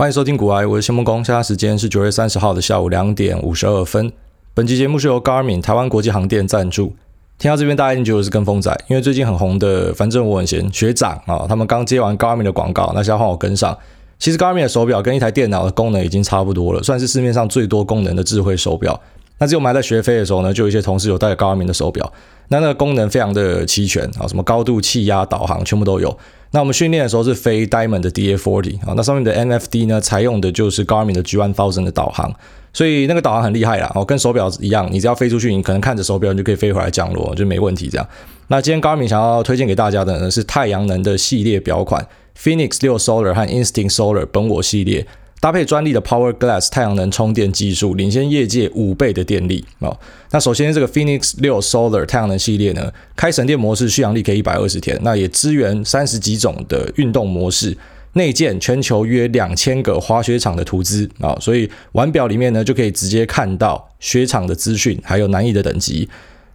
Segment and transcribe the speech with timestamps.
[0.00, 1.22] 欢迎收听股癌，我是谢孟恭。
[1.22, 4.10] 现在时间是九月三十号的下午两点五十二分。
[4.54, 6.94] 本期节目是由 Garmin 台湾国际航电赞助。
[7.36, 13.76] 听到这边，大家一定觉得是跟风仔，因为最近很红的，反正我很闲学长啊，他们刚接完 Garmin 的广告，那现在换我跟上。
[14.18, 18.98] 其实 Garmin 的手表跟一台电脑的功能已经差不多了，算是市面上最多功能的智慧手表。
[19.36, 22.10] 那只有我们还在学飞的时候呢，就有一些同事有带 Garmin 的手表，
[22.52, 26.16] 那那个功能非常的齐全啊，什么高度、气压、导航全部都有。
[26.50, 32.34] 那我们训练的时候是飞 Diamond 的 DA40 啊，那上面的 NFD 呢，采用的就是 Garmin 的 G1000 的导航，
[32.72, 38.04] 所以那个导航很厉害啦，哦，跟手表一样，你只要飞出去，你可能看着手表，你就可以飞回来降落，就没问题这样。
[38.48, 42.04] 那今天 Garmin 想要推荐给大家的呢是太阳能的系列表款
[42.36, 45.06] ，Phoenix 六 Solar 和 Instinct Solar 本我系列。
[45.40, 49.98] 搭配专利的 Power Glass 太阳能充电技术，领先业界五倍的电力哦。
[50.32, 57.74] 那首先这个 Phoenix 6 Solar 太阳能系列呢，开省电模式续航力可以一百二十天，那也支援三十几种的运动模式，
[58.12, 66.06] 内建全球约两千个滑雪场的图资啊，所以腕表里面呢就可以直接看到雪场的资讯，还有难易的等级。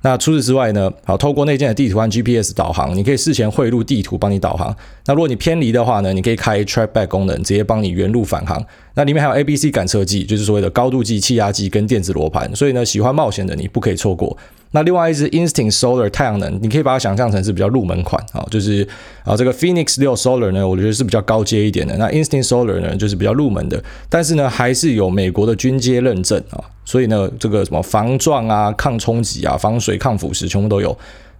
[0.05, 4.73] 那除此之外呢，好，透过内建的地图和 GPS 导航，你可以事前汇入地图帮你导航。
[5.07, 8.63] 那如果你偏离的话呢，你可以开 Track Back 功能，直接帮你原路返航。
[8.95, 12.53] 那里面还有 ABC 感测器，就是所谓的高度计、气压计跟电子罗盘。
[12.55, 14.35] 所以呢，喜欢冒险的你不可以错过。
[14.71, 18.85] 那另外一支 Instinct Solar 太阳能，你可以把它想象成是比较入门款啊，就是
[19.23, 21.95] 啊这个 Phoenix 六 Solar 呢，我觉得是比较高阶一点的。
[21.97, 30.97] 那 Instinct Solar 呢，就是比较入门的，但是呢还是有美国的军阶认证啊，所以呢这个什么防撞啊、抗冲击啊、防水、抗腐蚀全部都有。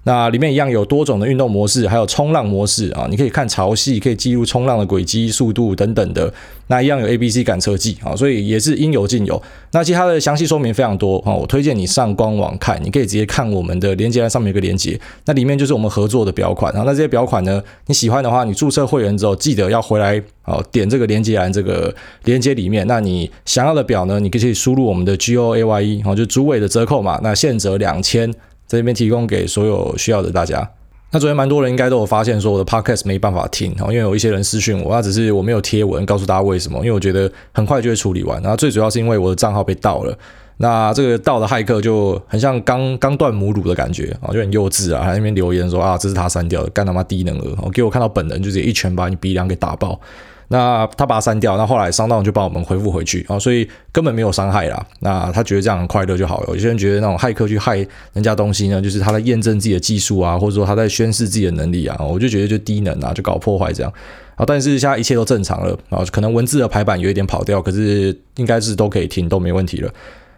[0.07, 6.31] 那里面一样有多种的运动模式，还有冲浪模式啊，你可以看潮汐，可以记录冲浪的轨迹、速度等等的。
[6.67, 9.41] 那一样有 ABC 感测器啊，所以也是应有尽有。
[9.71, 16.83] 那其他的详细说明非常多啊，我推荐你上官网看，你可以直接看我们的连接栏上面有个连接，那里面就是我们合作的表款啊。
[16.85, 21.93] 那这些表款呢，你喜欢的话，你注册会员之后记得要回来啊，点这个连接栏这个
[22.25, 22.85] 连接里面。
[22.85, 28.31] 那你想要的表呢，你可以输入我们的 G O A Y E 啊，就主委的折扣码，那现折两千。
[28.65, 30.69] 在这边提供给所有需要的大家。
[31.11, 38.41] 那昨天蛮多人应该都有发现说我的 podcast 没办法听，因为有一些人私讯我，那只是我没有贴文告诉大家为什么，因为我觉得很快就会处理完。
[38.41, 40.17] 然后最主要是因为我的账号被盗了，
[40.57, 49.97] 那这个盗的骇客就很像刚刚断母乳的感觉啊，就很幼稚啊，还在那边留言说啊，这是他删掉的，干他妈低能儿，给我看到本人就直接一拳把你鼻梁给打爆。
[50.49, 54.85] 那他把它删掉，那后来商道就帮我们恢复回去啊，所以根本没有伤害啦。
[54.99, 56.47] 那他觉得这样很快乐就好了。
[56.49, 57.77] 有些人觉得那种骇客去害
[58.13, 61.97] 人家东西呢，就是他在验证自己的技术啊，或者说他在宣示自己的能力啊。
[61.99, 63.91] 我就觉得就低能啊，就搞破坏这样
[64.35, 64.45] 啊。
[64.45, 69.91] 但是现在一切都正常了啊，可能文字的排版有一点跑掉，可是应该是都可以听，都没问题了。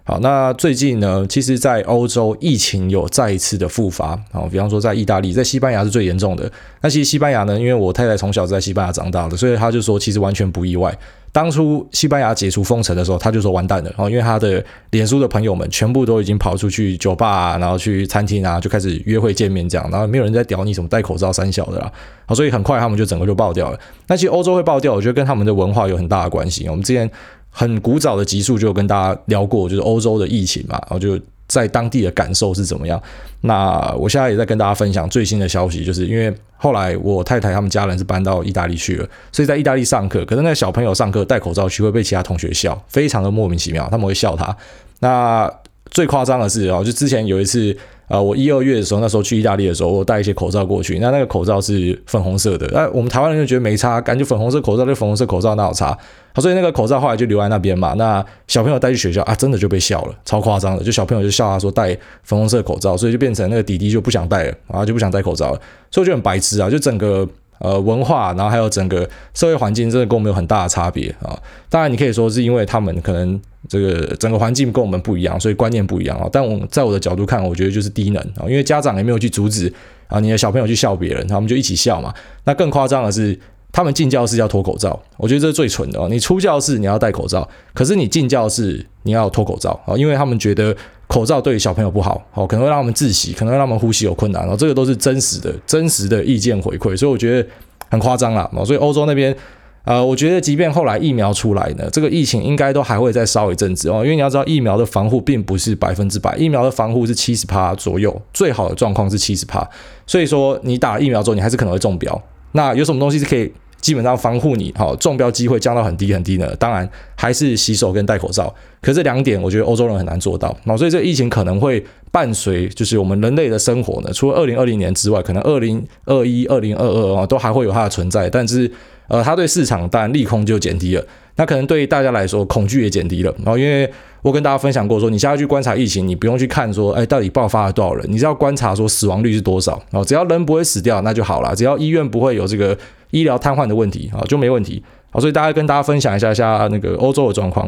[0.07, 6.49] 好，那最近呢，其实，在欧洲疫情有再一次的复发啊，比方说在意大利，在西班牙是最严重的。
[6.79, 10.97] 那其实西班牙呢，因为我太太从小在西班牙长大的，所以他就说其实完全不意外。
[11.33, 21.91] 当初西班牙解除封城的时候，他就说完蛋了，然后因为他的脸书的朋友们全部都已经跑出去酒吧啊，然后去餐厅啊，就开始约会见面这样，然后没有人在屌你什么戴口罩三小的啦，
[22.25, 23.79] 好，所以很快他们就整个就爆掉了。
[24.07, 26.65] 那其实欧洲会爆掉，我觉得跟他们的文化有很大的关系。
[26.69, 27.11] 我们之前。
[27.57, 33.01] 很古早的集数就跟大家聊过，就是欧洲的疫情嘛，然后就在当地的感受是怎么样。
[33.41, 44.55] 那我现在也在跟大家分享最新的消息，就是因为后来我太太他们家人是搬到意大利去了，所以在意大利上课，可是那个小朋友上课戴口罩去会被其他同学笑，非常的莫名其妙，他们会笑他。
[44.99, 45.51] 那
[45.89, 47.75] 最夸张的是哦，就之前有一次。
[48.07, 50.97] 啊，我一二月的时候，那时候去意大利的时候，我带一些口罩过去。
[50.99, 55.97] 那那个口罩是粉红色的，那我们台湾人就觉得没差，感觉粉红色口罩就粉红色口罩哪有差？
[56.35, 57.93] 所以那个口罩后来就留在那边嘛。
[57.95, 60.83] 那小朋友带去学校啊，真的就被笑了，超夸张的。
[60.83, 61.89] 就小朋友就笑他说戴
[62.23, 65.61] 粉红色口罩，所以就变成那个弟弟就不想戴了，然后就不想戴口罩了。
[65.91, 67.27] 所以就很白痴啊，就整个。
[67.59, 71.37] 呃，文化，然后还有整个社会环境，真的跟我们有很大的差别啊。
[71.69, 76.29] 当然，你可以说是因为他们可能这个整个环境跟我们不一样，所以观念不一样啊。
[76.31, 79.71] 但我在我的角度看，我觉得就是低能啊，因为家长也没有去阻止
[80.07, 82.13] 啊，你的小朋友去笑别人，他们就一起笑嘛。
[82.43, 83.39] 那更夸张的是。
[83.69, 86.07] 他们进教室要脱口罩，我觉得这是最蠢的哦。
[86.09, 90.75] 你出教室你要戴口罩，可是你进教室你要脱口罩啊，因为他们觉得
[91.07, 97.49] 口罩对小朋友不好，哦，可能会让他们窒息，可能会让他们呼吸有困难，哦这个都是真实的、真实的意见回馈，所以我觉得
[97.89, 98.49] 很夸张啦。
[98.65, 99.35] 所以欧洲那边。
[99.83, 109.65] 呃，我觉得即便后来疫苗出来呢，这个疫情应该都还会再烧一阵子哦，因为你要知道疫苗的防护并不是百分之百，疫苗的防护是七十趴左右，最好的状况是七十趴，
[110.05, 112.21] 所以说你打了疫苗之后，你还是可能会中标。
[112.51, 116.53] 那有什么东西是可以基本上防护你，好，中标机会降到很低很低呢？
[116.57, 118.53] 当然还是洗手跟戴口罩。
[118.81, 120.55] 可这两点，我觉得欧洲人很难做到。
[120.65, 128.71] 那所以这疫情可能会伴随，就是我们人类的生活呢，除了二零二零年之外，可能二零二一、二零二二啊都还会有它的存在，但是。
[129.09, 131.01] 呃，它对市场当然利空就减低了。
[131.37, 133.33] 那可能对大家来说，恐惧也减低了。
[133.37, 133.89] 然后，因为
[134.21, 139.81] 我跟大家分享过说，你现在去观察疫情，你不用去看说，哎，到底爆发了多少人，你只要观察说死亡率是多少。
[139.91, 141.55] 哦，只要人不会死掉，那就好了。
[141.55, 142.77] 只要医院不会有这个
[143.11, 144.83] 医疗瘫痪的问题啊，就没问题。
[145.11, 147.67] 好，所以大家跟大家分享一下下那个欧洲的状况。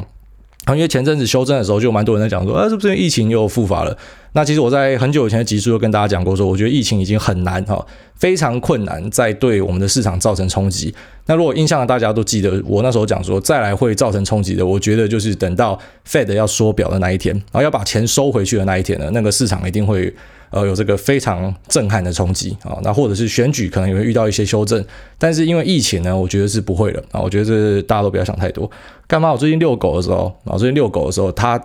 [0.68, 3.98] 因为前阵子修正的时候，就蛮多人在讲说，啊，是不是疫情又复发了？
[4.34, 7.86] 那其实我在很久以前的集数就跟大家讲过，说我觉得疫情已经很难哈，
[8.16, 10.94] 非常困难，在对我们的市场造成冲击。
[11.26, 15.78] 那如果印象大家都记得，我那时候讲说，再来会造成冲击的，我觉得就是等到
[16.08, 20.14] Fed 要缩表的那一天，然后要把钱收回去的那一天呢，那个市场一定会。
[20.52, 24.84] 呃，有这个非常震撼的冲击啊，那或者是选举可能也会遇到一些修正，
[25.20, 27.22] 但是因为疫情呢，我觉得是不会的啊。
[27.22, 28.68] 我觉得这大家都不要想太多。
[29.06, 29.32] 干嘛？
[29.32, 31.62] 我最近遛狗的时候啊，最近遛狗的时候，它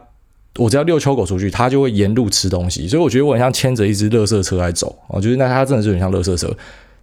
[0.59, 5.17] 我只要遛秋狗出去，它就会沿路吃东西，所以我觉得我很像牵着一只垃圾车在走啊。
[5.17, 6.51] 我觉得那它真的是很像垃圾车。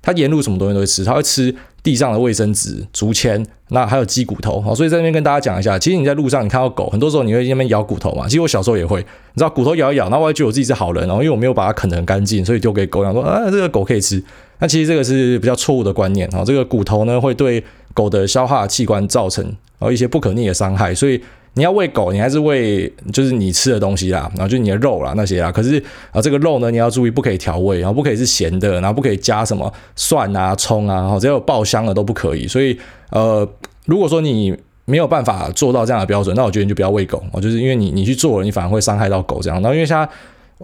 [0.04, 1.54] 它沿路什么东西都会吃，它会吃
[1.84, 4.60] 地上的卫生纸、竹签，那还有鸡骨头。
[4.60, 8.26] 好，所以在这边跟大家讲一下，其实你在路上你看到狗，很多时候你会那边咬骨头嘛。
[8.28, 9.06] 其实我小时候也会，你
[9.36, 14.24] 知道骨头咬一咬，那我还觉得我自己是好人，然后因为我没有把它啃得很干净，所以丢给狗，养说啊，这个狗可以吃。
[14.58, 17.64] 那其实这个是比较错误的观念啊，这个骨头呢会对
[17.94, 21.22] 狗的消化器官造成然后一些不可逆的伤害，所以。
[21.54, 25.52] 你要喂狗，你还是喂就是你吃的东西啦，然后就是你的肉啦那些啦。
[25.52, 32.48] 可是啊，这个肉呢，你要注意不可以调味，然后不可以是咸的，然后不可以加什么蒜啊、葱啊，然后只要有爆香的都不可以。
[32.48, 33.46] 所以呃，
[33.86, 37.22] 如果说你没有办法做到这样的标准，那我觉得你就不要喂狗。
[37.42, 39.62] 就是因为你你去做了，你反而会伤害到狗这样。
[39.62, 40.08] 然后因为像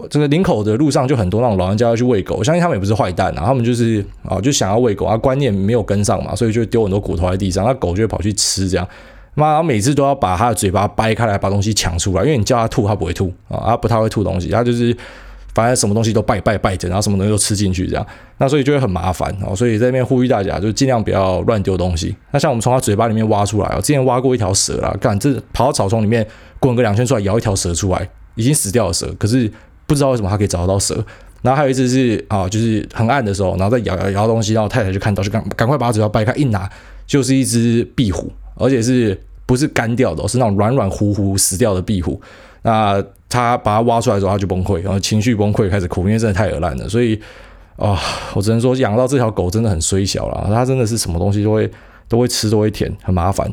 [0.09, 8.87] 这个林口的路上就很多那种老人家要去喂狗，我相信他们也不是坏蛋啊，他们就是啊就想要喂狗啊，观念没有跟上嘛，所以就丢很多骨头在地上，那狗就会跑去吃这样。
[9.37, 14.95] 妈，每次都要把他的嘴巴掰开来，把东西抢出来，因为你叫他吐，他不会吐啊，他不太会吐东西，他就是
[15.53, 18.05] 反正什么东西都拜拜拜着，然后什么东西都吃进去这样，
[18.39, 19.55] 那所以就会很麻烦哦。
[19.55, 22.15] 所以在那边呼吁大家，就尽量不要乱丢东西。
[22.31, 26.25] 那像我们从他嘴巴里面挖出来，我之前挖过一条蛇啦，干这跑到草丛里面
[26.59, 29.51] 滚个两圈出来，咬一条蛇出来，已经死掉的蛇，可是
[29.85, 30.95] 不知道为什么他可以找得到蛇。
[31.43, 36.67] 然后还有一次是啊，就是很暗的时候，然后再咬咬咬东西，然后太太就看到，就赶赶快把嘴巴掰开，一拿
[37.05, 39.19] 就是一只壁虎，而且是。
[39.47, 42.21] 不是干掉的，是那种软软糊糊死掉的壁虎。
[42.61, 46.87] 那他把它挖出来之后，他就崩溃，然后情绪崩溃，开始哭，因为真的太恶烂了。
[46.87, 47.19] 所以
[47.77, 47.99] 啊、
[48.33, 50.47] 我只能说养到这条狗真的很衰小了。
[50.47, 51.71] 它真的是什么东西都会
[52.07, 53.51] 都会吃，都会舔，很麻烦。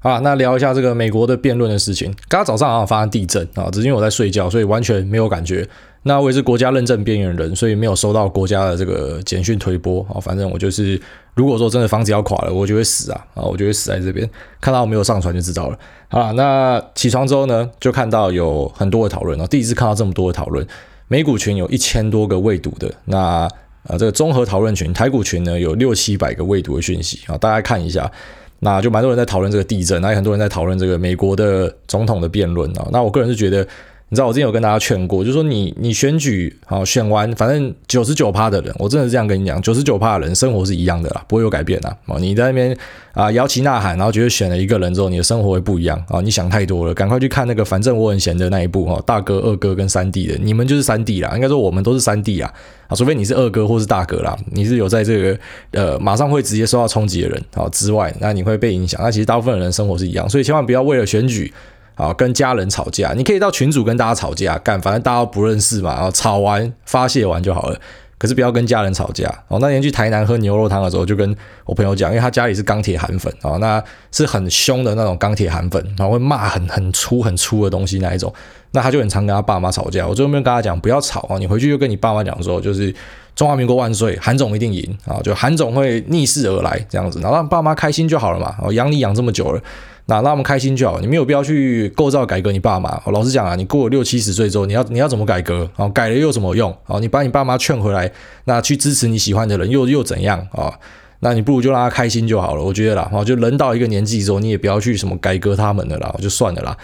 [0.00, 2.10] 啊，那聊一下这个美国的辩论的事情。
[2.28, 5.68] 刚刚早上好像发生地震啊，只是因为我在睡觉，所以完全没有感觉。
[6.04, 10.16] 那我也是国家认证边缘人，所以没有收到国家的这个简讯推播啊。
[10.18, 10.98] 反正我就是，
[11.34, 14.26] 如果说真的房子要垮了，我就会死啊啊，我就会死在这边。
[14.58, 15.78] 看到我没有上传就知道了。
[16.08, 20.66] 啊，那起床之后呢，就看到有很多的讨论啊，第一次看到这么多的讨论。
[21.08, 28.10] 美股群有一千多个未读的，那啊这个综合讨论群，台股群呢有六七百个未读的讯息啊，大家看一下。
[28.60, 32.88] 那就蛮多人在讨论这个地震，那也很多人在讨论这个美国的总统的辩论啊。
[32.92, 33.66] 那我个人是觉得。
[34.12, 41.96] 你知道我之前有跟大家劝过，就是说你你选举好选完，反正九十九趴的人，我真的是这样跟你讲，九十九趴的人生活是一样的啦，不会有改变啦。
[42.06, 42.76] 哦，你在那边
[43.12, 46.20] 啊摇旗呐喊，然后觉得选了一个人之后，你的生活会不一样啊？
[46.20, 52.52] 你想太多了，赶快去看那个反正我很闲的那一部哈，大哥、二哥跟三弟的，你们就是三弟啦，应该说我们都是三弟啊
[52.88, 55.38] 啊，除非你是二哥或是大哥啦，你是有在这个
[55.70, 59.00] 呃马上会直接受到冲击的人啊之外，那你会被影响。
[59.00, 61.52] 那其实大部分的人生活是一样，所以千万不要为了选举。
[61.94, 67.78] 啊，跟家人吵架，你可以到群组跟大家吵架，干，反正大家都不认识嘛，然后吵完发泄完就好了。
[68.18, 69.26] 可是不要跟家人吵架。
[69.48, 71.34] 哦，那天去台南喝牛肉汤的时候，就跟
[71.64, 78.30] 我朋友讲，因为他家里是钢铁韩粉啊，那是很凶的那种钢铁韩粉，然后会骂很很粗很粗的东西那一种。
[78.72, 80.06] 那他就很常跟他爸妈吵架。
[80.06, 82.94] 我最后面跟他讲，不要吵啊，你回去就跟你爸妈讲说，就是
[83.34, 88.54] 中华民国万岁，韩总一定赢啊，就韩总会逆势而来这样子，然后让爸妈开心就好了嘛。
[88.60, 89.62] 哦养你养这么久了。
[90.10, 93.00] 那让我们开心就好，你没有必要去构造改革你爸妈。
[93.12, 95.88] 老实讲啊，你过了六七十岁之后，你要你要怎么改革啊？
[95.90, 96.98] 改了又怎么用啊？
[96.98, 98.10] 你把你爸妈劝回来，
[98.44, 100.74] 那去支持你喜欢的人又又怎样啊？
[101.20, 102.62] 那你不如就让他开心就好了。
[102.62, 106.76] 我觉得啦，就人到一个年纪之后，你也不要去什么改革他们的啦，就算了啦。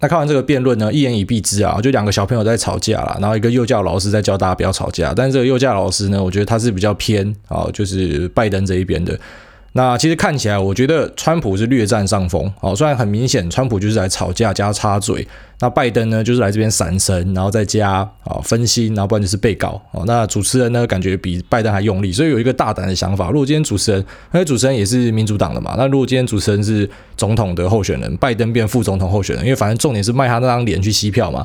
[0.00, 5.14] 那看完这个辩论呢，一言以蔽之啊，就两个小朋友在吵架啦，然后一个幼教老师在教大家不要吵架。
[5.14, 9.16] 但是这个幼教老师呢，我觉得他是比较偏啊，就是拜登这一边的。
[9.76, 15.26] 那其实看起来，我觉得川普是略占上风，哦，虽然很明显，川普就是来吵架加插嘴，
[15.58, 24.00] 那拜登呢，就是来这边闪神，然后再加啊分析，然后不然就是被告，哦，那主持人呢，感觉比拜登还用力，所以有一个大胆的想法，如果今天主持人，
[24.32, 31.44] 因为主持人也是民主党的嘛，那如果今天主持人是总统的候选人，拜登变副总统候选人，因为反正重点是卖他那张脸去吸票嘛。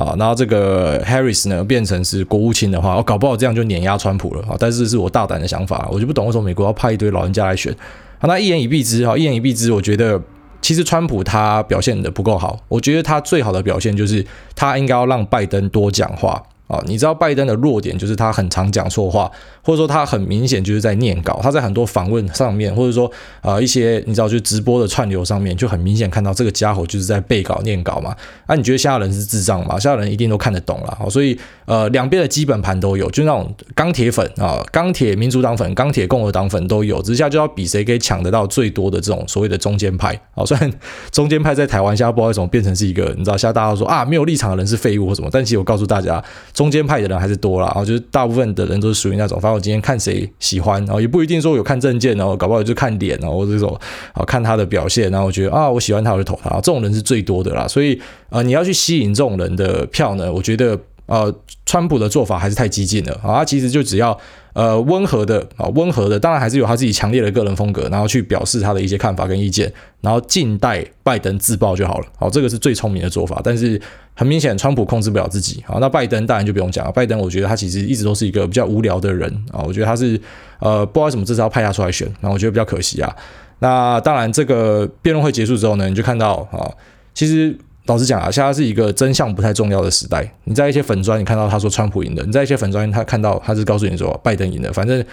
[0.00, 4.56] 啊，然后这个 Harris 呢变成是国务卿的话，我搞不好这样就碾压川普了啊。
[4.58, 7.70] 但是是我大胆的想法，我就不懂为什么美国要派一堆老人家来选。
[8.18, 10.18] 好，那一言以蔽之哈，一言以蔽之，我觉得
[10.62, 14.24] 其实川普他表现的不够好，我觉得他最好的表现就是
[14.56, 16.42] 他应该要让拜登多讲话。
[16.70, 19.28] 啊，你知道拜登的弱点就是他很常讲错话，
[19.64, 21.40] 或者说他很明显就是在念稿。
[21.42, 23.10] 他在很多访问上面，或者说
[23.42, 28.14] 呃一些你知道就直播的串流上面，就很明显看到这个家伙就是在背稿念稿嘛。
[28.46, 29.80] 啊，你觉得现在人是智障吗？
[29.80, 30.96] 现在人一定都看得懂了。
[30.96, 40.16] 好，所以呃两边的基本盘都有，就那种钢铁粉啊，钢铁民主党粉、钢铁共和党粉都有，之下就要比谁可以抢得到最多的这种所谓的中间派。
[40.36, 40.72] 好，虽然
[41.10, 46.22] 中间派在台湾现在不知道为什么变成是一个，你知道现在大家都说啊没有立场的人是废物或什么，但其实我告诉大家。
[46.60, 53.74] 中间派的人还是多了，然后就是大部分的人都是属于那种，反正我今天看谁喜欢，然后也不一定说有看证件，然后搞不好就看脸，然后这种
[54.12, 57.66] 啊看他的表现，然后我觉得啊我喜欢他我就投他，这种人是最多的啦。
[57.66, 57.98] 所以
[58.28, 64.20] 啊你要去吸引这种人的票呢，我觉得呃川普的做法还是太激进了啊，他其实就只要。
[64.52, 72.06] 呃，温和的啊，温和的，当然还是有他自己强烈的个人风格，然后去表示他的一些看法跟意见，然后静待拜登自爆就好了。
[72.18, 73.40] 好，这个是最聪明的做法。
[73.44, 73.80] 但是
[74.14, 75.62] 很明显，川普控制不了自己。
[75.66, 76.90] 好，那拜登当然就不用讲了。
[76.90, 79.62] 拜登，我觉得他其实一直都是一个比较无聊的人啊。
[79.66, 80.20] 我觉得他是
[80.58, 83.14] 呃，不知道为什么这次要派他出来选，然后我觉得比较可惜啊。
[83.60, 86.68] 那当然，这个辩论会结束之后呢，你就看到啊，
[87.14, 87.56] 其实。
[87.90, 90.24] 老实讲啊，现在是一个真相不太重要的时代。
[90.44, 94.72] 你在一些粉砖，你看到他说川普赢的；你在一些粉砖，他看到他是告诉你说拜登赢的。
[94.72, 95.04] 反正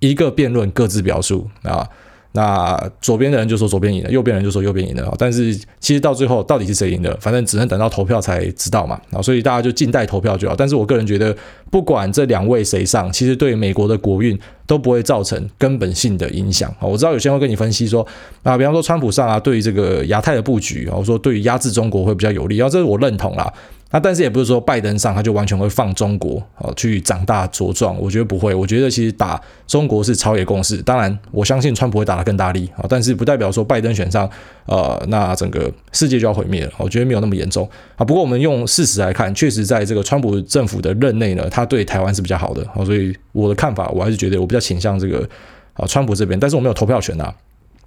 [0.00, 1.88] 一个辩论各自表述啊。
[2.36, 5.14] 那左边的人就说左边赢了，右边人就说右边赢了。
[5.18, 9.00] 但是其实到最后到底是谁赢的，反正只能等到投票才知道嘛。
[9.10, 10.54] 啊，所以大家就静待投票就好。
[10.54, 11.34] 但是我个人觉得，
[11.70, 16.68] 不管这两位谁上，其实对美国的国运都不会造成根本性的影响。
[16.78, 18.06] 啊，我知道有些人会跟你分析说，
[18.42, 22.58] 啊，比方说川普上啊，对于这个亚太的布局，啊，我说对于压制中国会比较有利。
[22.58, 23.50] 然后这是我认同啦。
[23.92, 28.52] 那但是也不是说拜登上他就完全会放中国啊去长大茁壮，我觉得不会。
[28.52, 34.28] 我觉得其实打中国是朝野共识，当然我相信川普会打得更大力啊，但是不代表说拜登选上，
[34.66, 36.72] 呃，那整个世界就要毁灭了。
[36.78, 38.04] 我觉得没有那么严重啊。
[38.04, 42.84] 不过我们用事实来看，确实在这个川普政府的任内呢，他对台湾是比较好的啊。
[42.84, 45.26] 所以我的看法，我还是觉得我比较倾向这个
[45.74, 47.32] 啊川普这边，但是我没有投票权啊。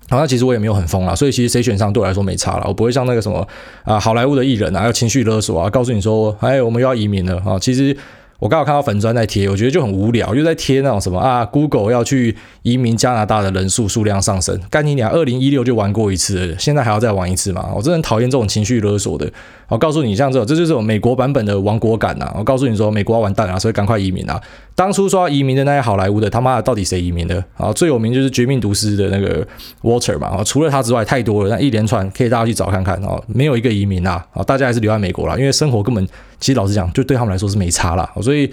[0.10, 3.48] 好，那其实我也没有很疯啦，所以其实谁选上对我来说没差了，我不会像那个什么
[3.84, 7.96] 啊好莱坞的艺人啊要情绪勒索啊，告诉你说，哎，我们又要移民了啊，其实。
[8.40, 15.12] 我刚好看到粉砖在贴，我觉得就很无聊，又在贴那种什么啊，Google 要去移民加拿大的人数数量上升，干你娘！
[15.12, 17.70] 二零一六就玩过一次，现在还要再玩一次吗？
[17.76, 19.30] 我真的讨厌这种情绪勒索的。
[19.70, 22.30] 我告诉你，像这种，这就是我美国版本的亡国感呐！
[22.36, 24.42] 我告诉你说，美国要完蛋啊，所以赶快移民啊！
[24.76, 27.72] 当初说要移民的那些好莱坞的，他妈的到底谁移民的啊？
[27.72, 29.48] 最有名就是《绝命毒师》的那个
[29.84, 36.04] Walter 嘛，啊，除了他之外太多了，那一连串可以大家去找看看啊，没有一个移民啊，啊，大家还是留在美国啦，因为生活根本
[36.40, 38.12] 其实老实讲，就对他们来说是没差啦。
[38.22, 38.52] 所以。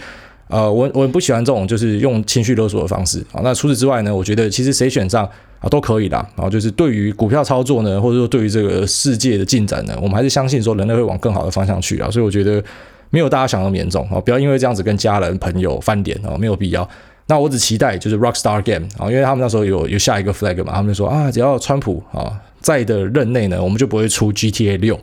[0.49, 3.41] 呃，我我不喜欢这种就是用情绪勒索的方式啊。
[3.43, 5.29] 那除此之外呢，我觉得其实谁选上
[5.61, 6.27] 啊都可以啦。
[6.37, 12.11] 然后就是对于股票操作呢，或者说对于这个世界的进展呢，我们还是相信说人类会往更好的方向去啊。
[12.11, 12.63] 所以我觉得
[13.11, 16.89] 没有大家想那么严重啊，不要因为这样子跟家人朋友翻脸啊，没有必要。
[17.29, 24.99] 那我只期待就是 Rockstar Game 啊，因为他们那时候有有下一个 flag 嘛，他们就说啊，只要川普啊在的任内呢，我们就不会出 GTA 六。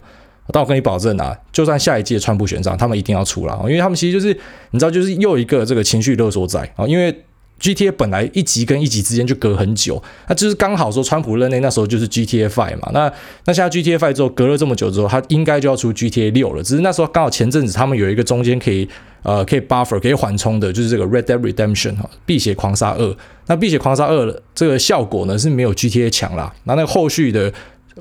[0.52, 4.38] 但我跟你保证啊，就算下一届川普选上，他们一定要出了，因为他们其实就是
[4.72, 6.86] 你知道，就是又一个这个情绪勒索仔啊。
[6.86, 7.18] 因为
[7.60, 12.90] GTA 本来一集跟一集之间就隔很久，那就是刚好说川普任内那时候就是 GTA Five 嘛。
[12.94, 13.12] 那
[13.46, 16.62] 那现在 GTA Five 之后隔了这么久之后，他应该就要出 GTA 六了。
[16.62, 18.88] 只是那时候刚好前阵子他们有一个中间可以
[19.24, 23.16] 呃可以 buffer 可以缓冲的，就是这个 Red Dead Redemption 哈，辟邪狂杀二。
[23.48, 26.54] 那辟邪狂杀二这个效果呢是没有 GTA 强啦。
[26.66, 27.54] 那那后续的。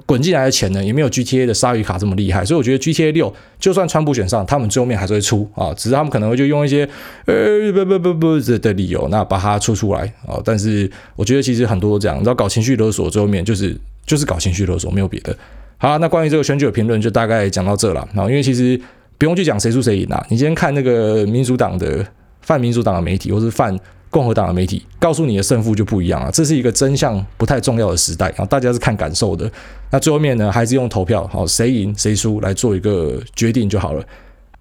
[0.06, 6.88] 滚进来的钱呢，也没有 GTA 的鲨鱼卡这么厉害，所以我觉得 GTA 六就算川普选上，他们最后面还是会出啊，只是他们可能会就用一些
[7.26, 10.40] 呃不不不不的理由，那把它出出来啊。
[10.44, 15.36] 但是我觉得其实很多都这样，你知道搞情绪勒索，最后面就是就是搞情绪勒索，没有别的。
[15.76, 18.80] 好，那关于这个选举的评论就大概讲到这了啊，因为其实
[19.18, 22.06] 不用去讲谁输谁赢啊，你今天看那个民主党的
[22.40, 23.78] 泛民主党的媒体，或是泛。
[24.12, 29.50] 共和党的媒体告诉你的胜负就不一样了，这是一个真相不太重要的时代啊，大家是看感受的。
[29.90, 34.04] 那最后面呢，还是用投票，好，谁赢谁输来做一个决定就好了。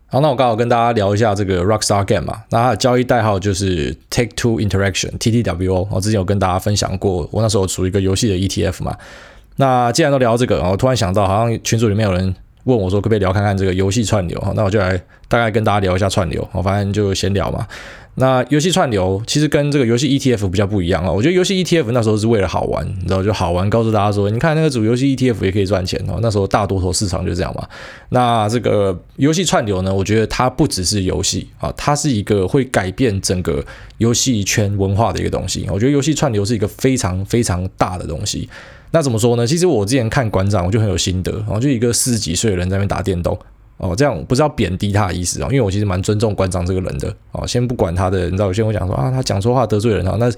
[0.08, 8.98] 好，那我刚好跟大家聊一下这个 Rockstar Game 嘛，那它的交易代号就是 Take Two Interaction TTWO，我之前有跟大家分享过，我那时候处于一个游戏的 ETF 嘛。
[9.58, 14.40] 那既然都聊这个，我突然想到，好像群组里面有人问我说，可不可以聊看看这个游戏串流？
[14.40, 17.66] 哈那我就来大概跟大家聊一下串流，我反正就闲聊嘛。
[18.16, 26.20] 那游戏串流其实跟这个游戏 ETF 比较不一样啊，我觉得游戏 ETF 那时候是为了好玩，你知道就好玩，告诉大家说，你看那个组游戏 ETF 也可以赚钱哦。
[26.22, 27.66] 那时候大多头市场就这样嘛。
[28.10, 33.64] 那这个游戏串流呢，我觉得它不只是游戏啊，它是一个会改变整个
[33.98, 35.66] 游戏圈文化的一个东西。
[35.72, 38.50] 我觉得游戏串流是一个非常非常大的东西。
[38.92, 39.48] 那怎么说呢？
[39.48, 43.40] 其实我之前看馆长，我就很有心得，然后就一个四十几岁的人在那边打电动。
[43.82, 47.14] 哦，这样不是要贬低他的意思啊，因为我其实蛮尊重馆长这个人的。
[47.34, 50.32] 哦，先不管他的，你知道，有些人会讲说啊，他讲错话得罪人啊，那。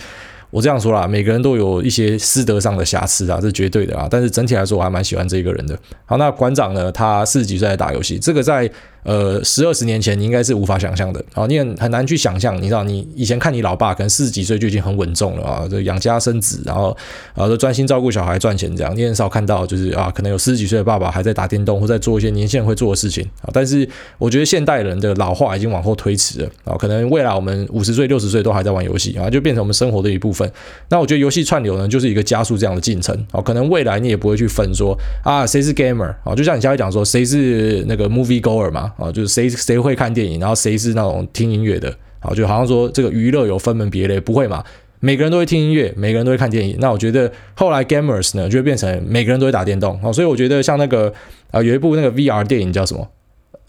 [0.54, 4.08] 我这样说啦，每个人都有一些师德上的瑕疵啊，这是绝对的啊。
[4.08, 5.76] 但是整体来说，我还蛮喜欢这一个人的。
[6.06, 6.92] 好，那馆长呢？
[6.92, 8.70] 他四十几岁在打游戏，这个在
[9.02, 11.26] 呃十二十年前你应该是无法想象的。
[11.34, 16.96] 啊，你很很难去想象，你知道，你以前看你老爸可能四十几岁就已经很稳重了啊，就养家生子，然后
[17.34, 18.96] 啊都专心照顾小孩赚钱这样。
[18.96, 23.50] 你很少看到就是啊，可能有四十几岁的爸爸还在打电动或在做一些年轻人会做的事情啊。
[23.52, 30.43] 但是我觉得现代人的老化已经往后推迟了啊，可能未来我们五十岁六十岁都还在玩游戏啊，就变成我们生活的一部分。
[30.90, 31.24] 那我觉得。
[31.24, 33.42] 游戏串流呢，就是一个加速这样的进程哦。
[33.42, 36.36] 可能未来你也不会去分说啊，谁是 gamer 啊？
[36.36, 38.92] 就像你现在讲说，谁是那个 movie goer 嘛？
[38.98, 42.34] 啊，就是谁谁会看电影，然后谁是那种听音乐的啊？
[42.36, 44.62] 就好像说这个娱乐有分门别类，不会嘛？
[45.00, 46.76] 每个人都会听音乐，每个人都会看电影。
[46.80, 50.12] 那我觉得后来 gamers 呢，就会变成每个人都会打电动啊。
[50.12, 51.14] 所以我觉得像那个
[51.52, 53.08] 啊，有一部那个 VR 电影叫什么？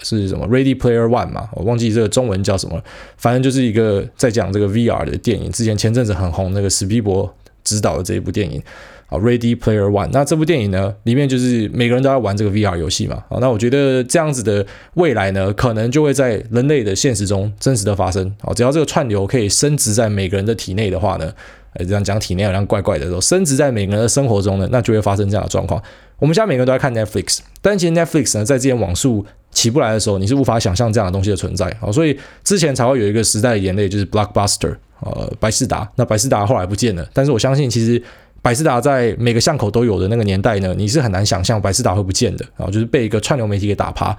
[0.05, 1.49] 是什么 Ready Player One 嘛？
[1.55, 2.81] 我忘记这个中文叫什么。
[3.17, 5.51] 反正就是一个在讲这个 VR 的电影。
[5.51, 7.35] 之前前阵子很红那个史皮博
[7.65, 8.63] 执导的这一部电影
[9.07, 10.07] 啊，《Ready Player One》。
[10.13, 13.17] 那这部电影呢，里面就是每个人都在玩这个 VR 游戏嘛。
[13.29, 18.27] 啊，那我觉得这样子的未来呢，可能就会在人类的现实中真实的发生。
[18.41, 21.33] 啊，只要这个串流可以深植在每个人的体内的话呢，
[21.75, 25.83] 哎，这样讲体内好像怪怪的，说深植在每个人的生活中呢，那就会发生这样的状况。
[26.19, 31.67] 我们现在每个人都在看 Netflix，但其实 Netflix 呢，在之前网速起不来的时候，你是无法想象这样的东西的存在。
[31.81, 34.77] 啊，所以之前才会有一个时代的眼泪，就是 Blockbuster。
[35.01, 38.03] 呃，百视达，那百视达后来不见了，但是我相信，其实
[38.45, 44.15] 百视达在每个巷口都有的那个年代呢，你是很难想象百视达会不见的，然后就是被一个串流媒体给打趴。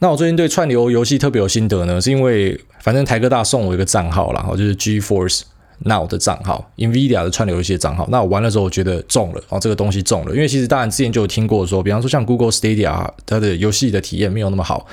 [0.00, 5.40] 那我最近对串流游戏特别有心得呢，是因为反正台哥大送我一个账号啦，然后就是 GeForce
[5.78, 8.06] Now 的账号，NVIDIA 的串流游戏账号。
[8.10, 14.86] 那我玩的时候，我觉得中了，哦，这个东西中了，因为其实当然之前就有听过说，比方说像 Google Stadia 它的游戏的体验没有那么好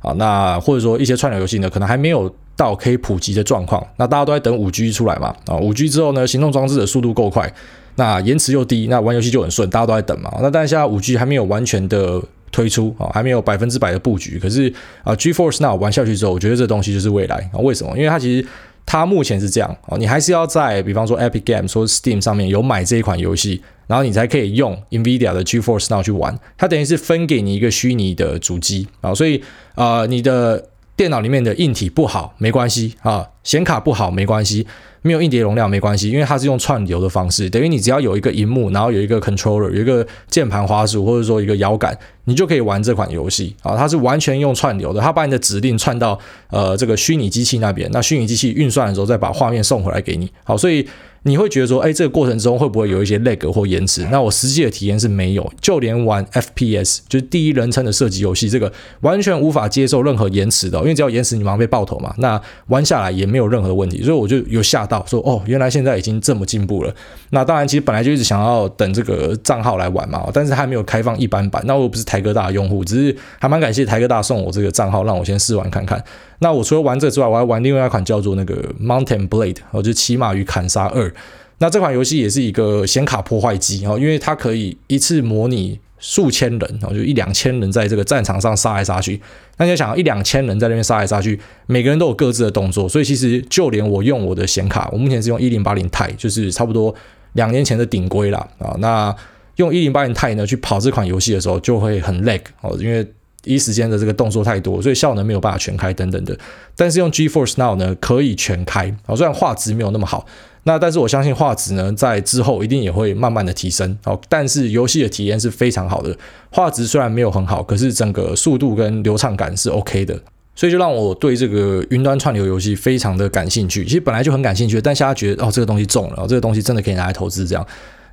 [0.00, 2.30] 啊，那或者说一些串流游戏呢，可能还没有。
[2.58, 5.32] 到可以普及的状况，那大家都在等五 G 出来嘛？
[5.46, 7.54] 啊，五 G 之后呢，行动装置的速度够快，
[7.98, 10.32] 那延迟又低，那玩游戏就很顺，大家都在等嘛。
[10.40, 14.38] 那但是现在五 G 还没有完全的推出啊，还没有百分之百的布局。
[14.38, 17.58] 可是啊，G Force Now 玩下去之后，我觉得这东西就是未来啊。
[17.58, 17.94] 为什么？
[17.98, 18.46] 因为它其实
[18.86, 26.38] 它目前是这样啊，你还是要在比方说 Epic Games 或 Steam 上面有买这一款游戏，然后你才可以用 NVIDIA 的 G Force Now 去玩。
[26.56, 29.42] 它等于是分给你一个虚拟的主机啊，所以
[29.74, 30.64] 啊，你的。
[30.98, 34.66] 电脑里面的硬体不好没关系啊，显卡不好没关系，
[35.02, 43.76] 没有硬碟容量没关系，因为它是用串流的方式，等于你只要有一个荧幕，然后有一个 controller，有一个键盘滑鼠或者说一个摇杆，你就可以玩这款游戏啊。
[43.76, 46.18] 它是完全用串流的，它把你的指令串到
[46.50, 50.28] 呃这个虚拟机器那边，那虚拟机器运算的时候再把画面送回来给你。
[50.42, 50.84] 好，所以。
[51.24, 54.06] 你会觉得说，哎，这个过程中会不会有一些 lag 或延迟？
[54.10, 62.14] 那我实际的体验是没有，就连玩 FPS 就是第一人称的射击游戏，这个完全无法接受任何延迟的，因为只要延迟，你马上被爆头嘛。
[62.18, 66.94] 那玩下来也没有任何问题，所以我就有吓到说，哦，原来现在已经这么进步了。
[67.30, 71.62] 那当然，其实本来就一直想要等这个账号来玩嘛，但是还没有开放一般版。
[71.66, 76.02] 那我又不是台哥大的用户，只是还蛮感谢台哥大送我这个账号，让我先试玩看看。
[76.40, 81.12] 那我除了玩这之外，我还玩另外一款叫做那个 Mountain Blade，哦，就骑马与砍杀二。
[81.58, 89.20] 那这款游戏也是一个显卡破坏机哦，因为它可以一次模拟数千人哦，就一两千人在这个战场上杀来杀去。
[89.56, 96.94] 那你想，一两千人在那边杀来杀去，每个人都有各自的动作，所以其实就连我用我的显卡，我目前是用一零八零 Ti，就是差不多
[97.32, 98.46] 两年前的顶规啦。
[98.60, 98.76] 啊。
[98.78, 99.12] 那
[99.56, 103.04] 用一零八零 Ti 呢去跑这款游戏的时候，就会很 lag 哦，因为
[103.44, 106.36] 一时间的这个动作太多，所以效能没有办法全开等等的。
[106.76, 110.26] 但是用 GeForce Now 呢，可以全开啊，虽然画质没有那么好。
[110.64, 114.20] 那但是我相信画质呢，在之后一定也会慢慢的提升哦。
[114.28, 116.14] 但是游戏的体验是非常好的，
[116.50, 120.18] 画质虽然没有很好，可是整个速度跟流畅感是 OK 的，
[120.54, 123.82] 所以就让我对这个云端串流游戏非常的感兴趣。
[123.84, 127.66] 其实本来就很感兴趣，但现在觉得哦，这个东西中了，哦，这个东西真的可以拿来投资这样。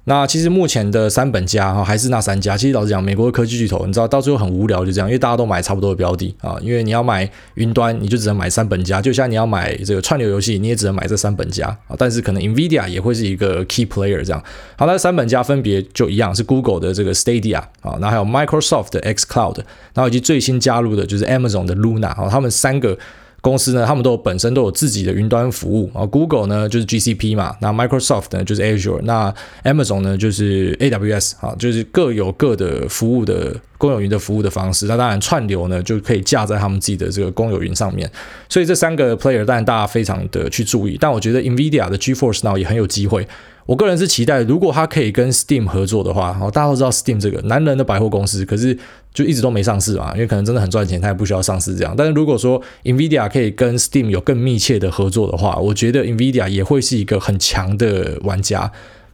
[0.08, 2.56] 那其实目前的三本家哈还是那三家。
[2.56, 6.56] 其实老实讲，美国的科技巨头，你知道到最后很无聊，就这样，因为大家都买差不多的标的啊。
[6.62, 11.96] 因为你要买云端，你就只能买三本家；就像你要买这个串流游戏，你也只能买这三本家啊。
[11.98, 14.44] 但是可能 NVIDIA 也会是一个 key player 这样。
[14.78, 19.58] 好，那三本家分别就一样，是 Google 的这个 Stadia 啊，那还有 Microsoft 的 X Cloud，
[19.96, 22.98] 然后以及最新加入的就是 Amazon 的 Luna 啊，他们三个。
[23.46, 26.04] 公司呢，他们都有本身都有自己的云端服务啊。
[26.04, 29.32] Google 呢就是 GCP 嘛，那 Microsoft 呢就是 Azure，那
[29.64, 34.88] Amazon 呢就是 AWS 啊，就是各有各的服务的公有云的服务的方式。
[34.88, 38.10] 那当然串流呢就可以架在他们自己的这个公有云上面。
[38.50, 43.28] 所以这三个 player 当然大家非常的去注意，但我觉得 NVIDIA 的 GeForce Now 也很有机会。
[43.66, 48.78] 我个人是期待，如果他可以跟 Steam 合作的话，大家都知道 Steam 这个男人的百货公司，可是
[49.12, 51.96] 就一直都没上市嘛，因为可能真的很赚钱，他也不需要上市这样。
[51.98, 58.72] 但是如果说 NVIDIA 可以跟 Steam 有更密切的合作的话，我觉得 NVIDIA 也会是一个很强的玩家。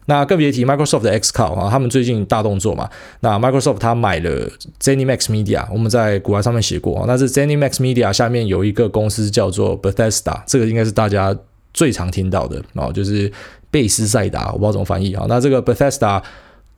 [0.07, 2.89] 那更别提 Microsoft 的 xCloud 啊，他们最近大动作嘛。
[3.21, 11.33] 那 Microsoft 他买了 ZeniMax Media，我们在股外上面写过，那是 ZeniMax Media 下面有一个公司叫做 Bethesda，这个应该是大家
[11.73, 13.31] 最常听到的哦，就是。
[13.71, 15.25] 贝斯赛达，我不知道怎么翻译啊。
[15.27, 16.21] 那这个 Bethesda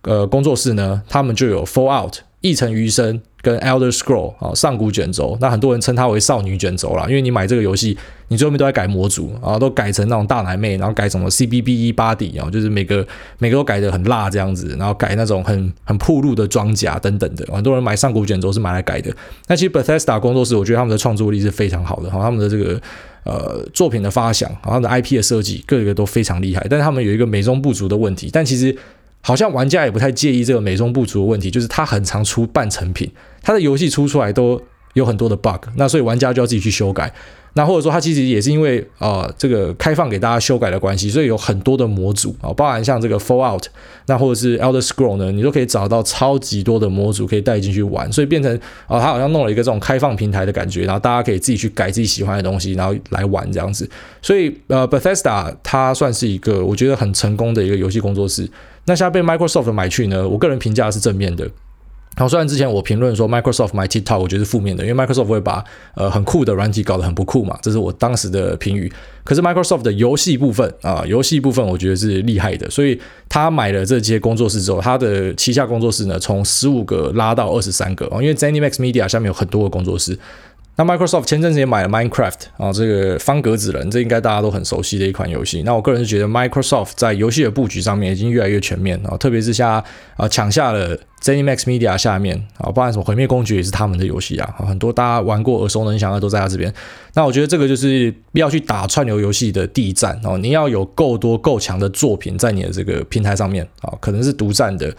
[0.04, 5.38] 呃工作室呢，他们就有 Fallout、异城余生跟 Elder Scroll 啊，上古卷轴。
[5.42, 13.06] 那很多人称它为少女卷轴啦，因为你买这个游戏，你最后面都在改模组啊，都改成那种大奶妹，然后改什么 CBBE body 啊，就是每个
[13.40, 17.46] 每个都改得很辣这样子，然后改那种很很暴露的装甲等等的。
[17.52, 19.12] 很多人买上古卷轴是买来改的。
[19.48, 22.80] 那其实 Bethesda 工作室，我觉得他们的创作力是非常好的，哈，他们的这个。
[23.26, 26.66] 呃，作品的发想，然后的 IP 的设计，各个都非常厉害。
[26.70, 28.76] 但是他们有一个美中不足的问题，但其实
[29.22, 33.10] 好像玩家也不太介意这个美中不足的问题，就是它很常出半成品，
[33.42, 34.62] 它的游戏出出来都
[34.94, 37.14] 有很多的 bug，那所以玩家就要自己去修改。
[37.56, 43.66] 那或者说，它其实也是因为呃这个开放给大家修改的关系，所以有很多的模组啊，包含像这个 Fallout，
[44.08, 48.52] 那或者是 Elder Scroll 呢，你都可以找到超级多的模组可以带进去玩，所以变成
[48.88, 53.88] 啊，它好像弄了一个这种开放平台的感觉，然后大家可以自己去改自己喜欢的东西，然后来玩这样子。
[54.20, 58.50] 所以呃，Bethesda 它算是一个我觉得很成功的一个游戏工作室。
[58.86, 61.48] 那现在被 Microsoft 买去呢，我个人评价是正面的。
[62.16, 65.64] 好，虽然之前我评论说 Microsoft 买 TikTok，我觉得是负面的，因为 Microsoft 会把
[65.96, 68.92] 呃很酷的软体搞得很不酷嘛，这是我当时的评语。
[69.24, 80.18] 可是 Microsoft 的游戏部分啊，游戏部分我觉得是厉害的，所以他买了这些工作室之后，他的旗下工作室呢，从十五个拉到二十三个啊，因为 ZeniMax Media 下面有很多个工作室。
[80.76, 85.62] 那 Microsoft 前阵子也买了 Minecraft 啊，这个方格子人，这应该大家都很熟悉的一款游戏。
[85.62, 89.84] 那我个人是觉得 Microsoft 在游戏的布局上面已经越来越全面啊，特别是像
[90.18, 96.72] 啊抢下了 ZeniMax Media 下面啊，包含什么毁灭公爵也是他们的游戏啊，很多大家玩过耳熟能详的都在他这边。
[97.14, 104.94] 那我觉得这个就是要去打串流游戏的第一战哦，你要有够多够强的作品在你的这个平台上面啊，可能是独占的。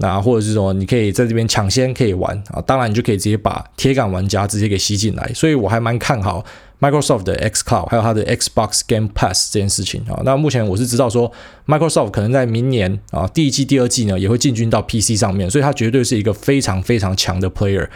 [0.00, 6.44] 那或者是说，你可以在这边抢先可以玩啊，当然你就可以直接把铁杆玩家直接给吸进来，所以我还蛮看好
[6.80, 10.20] Microsoft 的 xCloud 还有它的 Xbox Game Pass 这件事情啊。
[10.24, 11.30] 那目前我是知道说
[11.66, 17.88] Microsoft 可能在明年啊第一季、第二季呢也会进军到 PC 上面，所以它绝对是一个非常非常强的 player。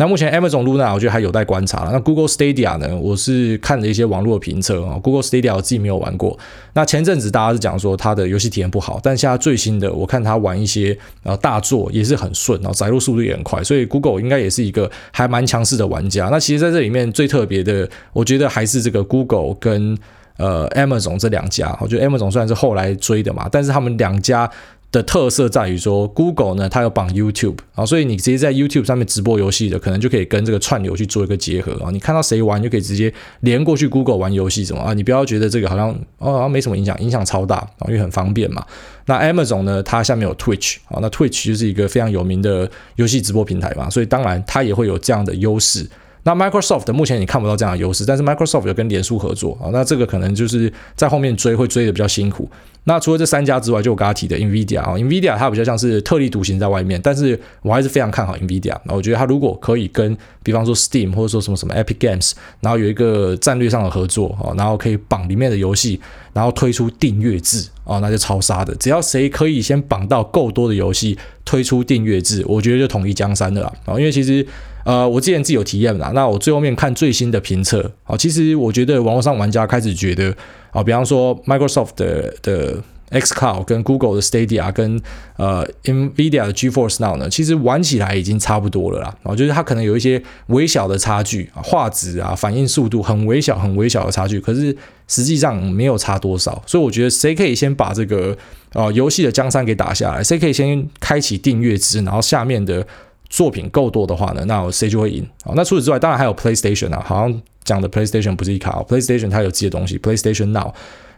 [0.00, 1.86] 那目前 Amazon Luna 我觉得还有待观察。
[1.92, 2.96] 那 Google Stadia 呢？
[2.96, 4.98] 我是看了一些网络的评测啊。
[4.98, 6.38] Google Stadia 我自己没有玩过。
[6.72, 16.30] 那前阵子大家是讲说它的游戏体验不好，但现在最新的我看它玩一些呃大作也是很顺，然后载入速度也很快，所以 Google 应该也是一个还蛮强势的玩家。
[16.30, 19.94] 那其实在这里面最特别的，我觉得还是这个 Google 跟
[20.38, 21.76] 呃 Amazon 这两家。
[21.78, 24.50] 我觉得 Amazon 虽然是后来追的嘛，但是他们两家。
[24.92, 31.90] 的特色在于说，Google 呢，它有绑 YouTube 啊，所以你直接在 YouTube 上面直播游戏的，可能就可以跟这个串流去做一个结合啊。
[31.92, 34.92] 你看到谁玩，就可以直接连过去 Google 玩游戏什么啊。
[34.92, 38.66] 你不要觉得这个好像哦，好像没什么影响，影响超大啊，因为很方便嘛。
[39.06, 45.88] 那 Amazon 呢，它下面有 Twitch 啊，那 Twitch 就是一个非常有名的游戏直播平台嘛，所以当然它也会有这样的优势。
[46.22, 52.46] 那 Microsoft 目前你看不到这样的优势，但是 Microsoft 有跟脸书合作啊，那这个可能就是在后面追会追的比较辛苦。
[52.90, 58.76] 那除了这三家之外，就我刚刚提的 NVIDIA 啊，NVIDIA 它比较像是特立独行在外面，但是我还是非常看好 NVIDIA。
[58.82, 66.00] 那我觉得它如果可以跟，比方说 Steam 或者说什么什么 Epic Games，然后有一个战略上的合作啊，然后可以绑里面的游戏，
[66.32, 68.74] 然后推出订阅制啊，那就超杀的。
[68.74, 73.94] 只要谁可以先绑到够多的游戏，推出订阅制，我觉得就统一江山的了啊。
[73.96, 74.44] 因为其实
[74.84, 80.34] 呃，我之前自己有体验啦，那我最后面看最新的评测啊，其实我觉得网络上玩家开始觉得。
[80.72, 85.00] 啊，比方说 Microsoft 的的 xCloud 跟 Google 的 Stadia 跟
[85.36, 89.06] 呃 NVIDIA 的 GeForce Now 呢，其实玩起来已经差不多了啦。
[89.22, 94.76] 然后就是它可能有一些微小的差距，画质啊、反应速度很微小、很微小的差距，可是
[95.08, 96.62] 实际上没有差多少。
[96.66, 98.36] 所以我觉得谁可以先把这个
[98.74, 102.86] 呃游戏的江山给打下来，谁可以先开启订阅制，然后下面的
[103.30, 105.26] 作品够多的话呢，那谁就会赢。
[105.42, 107.40] 好，那除此之外，当然还有 PlayStation 啊，好像。
[107.62, 110.72] 讲的 PlayStation 不是一卡，PlayStation 它有自己的东西，PlayStation Now。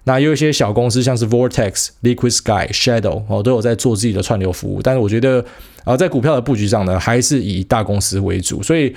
[0.05, 4.83] 那有一些小公司，像是 Vortex、Liquid Sky、Shadow 哦，都有在做自己的串流服务。
[4.83, 5.43] 但是我觉得
[5.85, 8.61] 啊、在股票的布局上呢，还是以大公司为主。
[8.61, 8.95] 所以，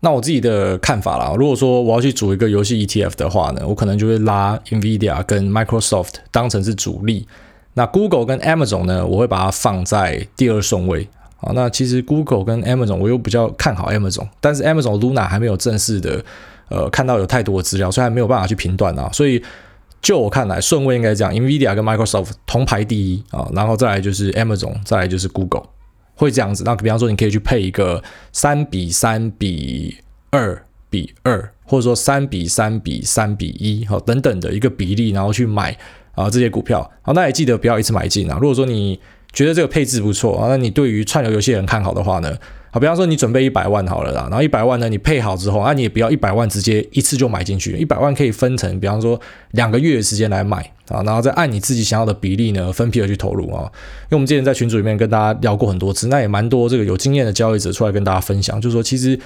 [0.00, 7.26] 那我自己的看法啦，如果说我要去组一个游戏 ETF 的话呢，我可能就会拉 NVIDIA 跟 Microsoft 当成是主力。
[7.72, 11.08] 那 Google 跟 Amazon 呢，我会把它放在第二顺位。
[11.36, 16.24] 好，那其实 Google 跟 Amazon 我又比较看好 Amazon，但是 Amazon Luna 还没有正式的
[16.68, 19.08] 呃看到有太多的资料，所以还没有办法去评断啊。
[19.12, 19.42] 所以
[20.00, 25.64] 就我看来，顺位应该这样：NVIDIA 跟 Microsoft 同排第一啊，然后再来就是 Amazon，再来就是 Google。
[26.18, 29.98] 会这样子，那比方说你可以去配一个三比三比
[30.30, 35.76] 二比二，或者说三比三比三比一，好等等的一个比例，然后去买
[36.14, 36.90] 啊这些股票。
[37.02, 38.38] 好，那也记得不要一次买进啊。
[38.40, 38.98] 如果说你
[39.32, 42.36] 觉得这个配置不错啊，那你对于串流游戏人看好的话呢？
[42.70, 49.18] 好，比方说你准备一百万好了啦，然后一百万呢你配好之后，啊你也不要一百万直接一次就买进去，一百万可以分成，比方说
[49.52, 50.58] 两个月的时间来买
[50.88, 53.62] 啊，然后再按你自己想要的比例呢分批的去投入啊。
[54.04, 59.18] 因为我们之前在群组里面跟大家聊过很多次，那也蛮多这个有经验的交易者出来跟大家分享，就是说其实。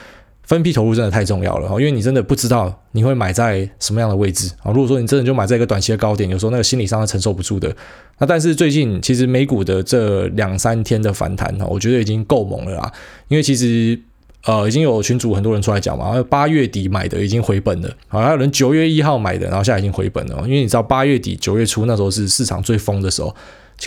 [0.51, 4.73] 分批投入真的太重要了哈，因为你真的不知道你会买在什么样的位置啊。
[4.73, 7.73] 如果说你真的就买在一个短期的高点，有时候那个心理上是承受不住的。
[8.19, 12.93] 那但是最近其实美股的这两三天的反弹哈，我觉得已经够猛了啦。
[13.29, 13.97] 因为其实
[14.45, 20.43] 呃已经有群主很多人出来讲嘛，八月底买的已经回本了，好还有人九月一号买的，然后现在已经回本了。
[20.47, 23.33] 因为你知道八月底九月初那时候是市场最疯的时候，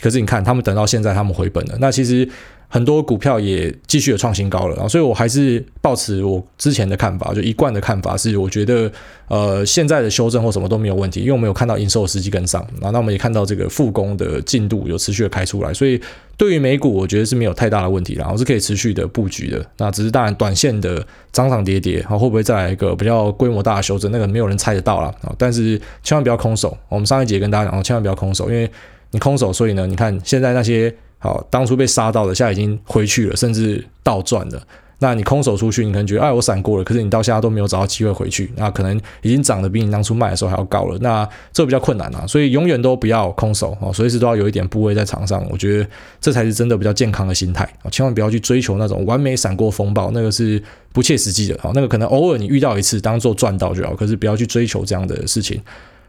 [0.02, 2.30] 可是你看他们等到现在他们回本了，那其实。
[2.73, 8.91] 很多股票也继续的创新高了啊，所以我还是抱持我之前的看法，就一贯的看法是，我觉得
[9.27, 16.01] 呃现在的修正或什么都没有问题，因为我们有看到营收的实际跟上啊，那我们也看到这个复工的进度有持续的开出来，所以
[16.36, 19.63] 对于美股我觉得是没有太大的问题，然后是可以持续的布局的。
[19.77, 25.31] 那只是当然短线的涨涨跌跌然后，会不会再来一个比较规模大的修正，那个没有人猜得到了啊。
[25.38, 28.67] 但是千万不要空手，我们上一节跟大家讲，千万不要空手，因为
[29.12, 30.91] 你空手，所以呢，你看现在那些。
[31.23, 34.62] 好，当初被杀到的，现在已经回去了，甚至倒转了。
[34.99, 40.97] 那你空手出去，你可能觉得，哎，我闪过了，可是你到现在都没有找到机会回去，那可能已经涨得比你当初卖的时候还要高了。
[40.99, 45.45] 那这比较困难啊，所以永远都不要空手哦，随时都要有一点部位在场上。
[45.49, 45.88] 我觉得
[46.19, 51.57] 这才是真的比较健康的心态啊，千万不要去追求那种完美闪过风暴，那个是不切实际的。
[51.62, 55.62] 好，那个可能偶尔你遇到一次，当做赚到就好，可是不要去追求这样的事情。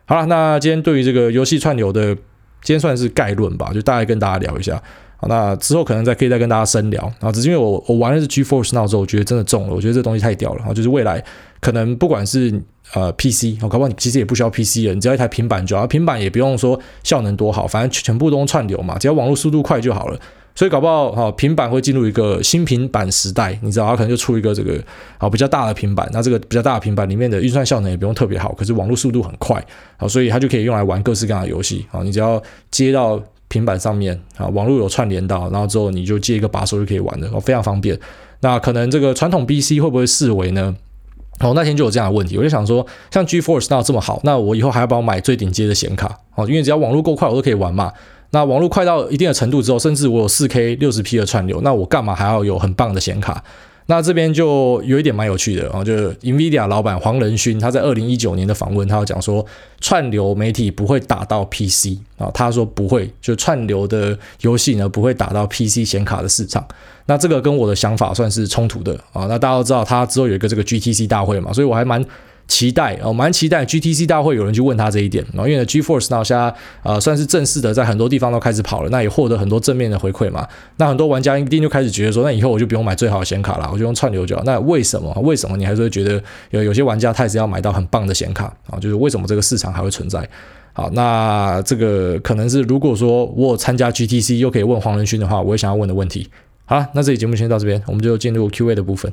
[0.07, 2.14] 好了，那今天对于这个游戏串流的，
[2.62, 4.81] 今天算是概论吧，就大概跟大家聊一下。
[5.28, 10.72] 那之后可能再可以再跟大家深聊啊，只是因为我我玩的是 GeForce Now 之后，我觉得真的中了，我觉得这东西太屌了啊！
[10.72, 11.22] 就是未来
[11.60, 20.18] 可能不管是呃 PC，搞不好你其实也不需要 PC 了，你只要一台平板就好，平板也不用说效能多好，反正全部都串流嘛，只要网络速度快就好了。
[20.56, 24.80] 所以搞不好哈，平板会进入一个新平板时代，你知道，它可能就出一个这个
[25.18, 29.60] 啊比较大的平板，那这个比较大的平板里面的运算效能也不用特别好，可是网络速度很快，
[29.96, 33.20] 好，所以它就可以用来玩各式各样的游戏啊，你只要接到。
[33.55, 37.97] 平板上面啊，网络有串联到，然后之后你就接一个把手就可以玩了，哦，非常方便。
[38.40, 40.75] 那可能这个传统 B C 会不会视为呢？
[41.38, 46.19] 哦，那天就有这样的问题，我就想说，像 G Force 那这么好，那我以后还要不要买最顶阶的显卡？
[46.35, 47.93] 哦，因为只要网络够快，我都可以玩嘛。
[48.31, 53.45] 那网络快到一定的程度之后，甚至我有 4K 60P 的串流，那我干嘛还要有很棒的显卡？
[53.87, 59.44] 那这边就有一点蛮有趣的啊，就是 NVIDIA 老板黄仁勋他在二零一九年的访问，他要讲说
[59.81, 66.66] 串流媒体不会打到 PC 啊，他说不会，就串流的游戏呢不会打到 PC 显卡的市场。
[67.07, 69.27] 那这个跟我的想法算是冲突的啊。
[69.29, 72.05] 那大家都知道他之后有一个这个 GTC 大会嘛，所以我还蛮。
[72.46, 80.46] 期待哦，蛮期待 GTC 大会有人去问他这一点，然后因为 G Force Now 现在呃算是正式的在很多地方都开始跑了，那也获得很多正面的回馈嘛。
[80.76, 84.42] 那很多玩家一定就开始觉得说，那以后我就不用买最好的显卡了，我就用串流就好。
[84.44, 85.12] 那为什么？
[85.22, 88.78] 为什么你还是会觉得有有些玩家他也是要买到很棒的显卡啊？
[88.78, 90.28] 就是为什么这个市场还会存在？
[90.74, 96.28] 好，那这个可能是如果说我有参加 GTC 又可以问黄仁勋的话，我也想要问的问题。
[96.66, 99.12] 好，那这期节目先到这边，我们就进入 Q&A 的部分。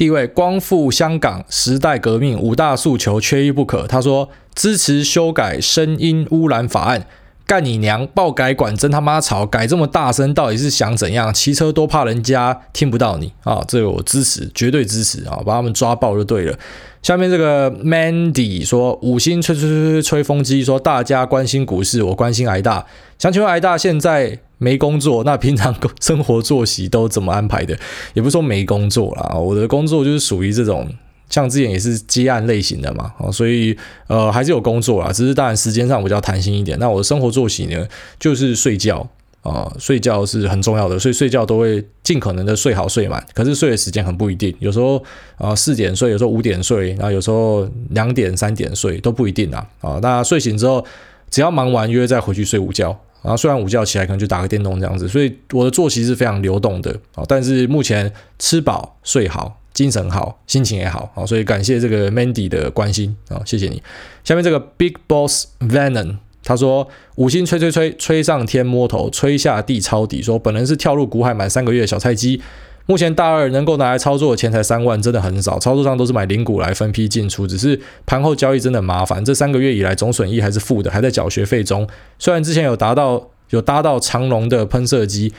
[0.00, 3.86] 地位光复香港时代革命五大诉求缺一不可。
[3.86, 7.06] 他说支持修改声音污染法案，
[7.46, 8.06] 干你娘！
[8.06, 11.34] 爆改管真他妈吵，改这么大声，到底是想怎样？
[11.34, 13.62] 骑车都怕人家听不到你啊！
[13.68, 15.42] 这个我支持，绝对支持啊！
[15.44, 16.58] 把他们抓爆就对了。
[17.02, 22.86] 下面这个 Mandy 说五星吹吹吹吹吹风机，说大家关心股市，我关心挨大。
[23.18, 24.38] 想请问挨大现在？
[24.62, 27.74] 没工作，那平常生活作息都怎么安排的？
[28.12, 30.86] 也不是说没工作啦，我的工作就是属于这种，
[31.30, 33.74] 像之前也是接案类型的嘛，所以
[34.06, 36.78] 呃还是有工作啦，只是当然时间上比较弹性一点。
[36.78, 39.08] 那我的生活作息呢，就是睡觉、
[39.42, 43.24] 呃，睡觉是很重要的，所以睡觉都会尽可能的睡好睡满。
[43.34, 45.02] 可是睡的时间很不一定，有时候
[45.36, 49.98] 啊四点睡，有时候五点睡，然后有时候两点三点睡都不一定啊啊。
[50.02, 50.84] 那睡醒之后，
[51.30, 52.98] 只要忙完，约再回去睡午觉。
[53.22, 57.22] 然后睡完午觉起来，可能就打个电动这样子，所以我的作息是非常流动的啊。
[57.28, 63.82] 但是目前吃饱睡好，精神好，心情也好啊，所以感谢这个 Mandy 的关心啊，谢谢你。
[64.24, 72.40] 下面这个 Big Boss Venom 他说五星吹吹吹吹上天摸头，吹下地抄底，说本人是跳入股海满三个月的小菜鸡。
[72.86, 75.60] 目前大二能够拿来操作的钱才三万，真的很少。
[75.60, 79.24] 操作上都是买零股来分批进出，只是盘后交易真的麻烦。
[79.24, 81.86] 这三个月以来总损益还是负的，还在缴学费中。
[82.18, 85.32] 虽然之前有达到有搭到长龙的喷射机，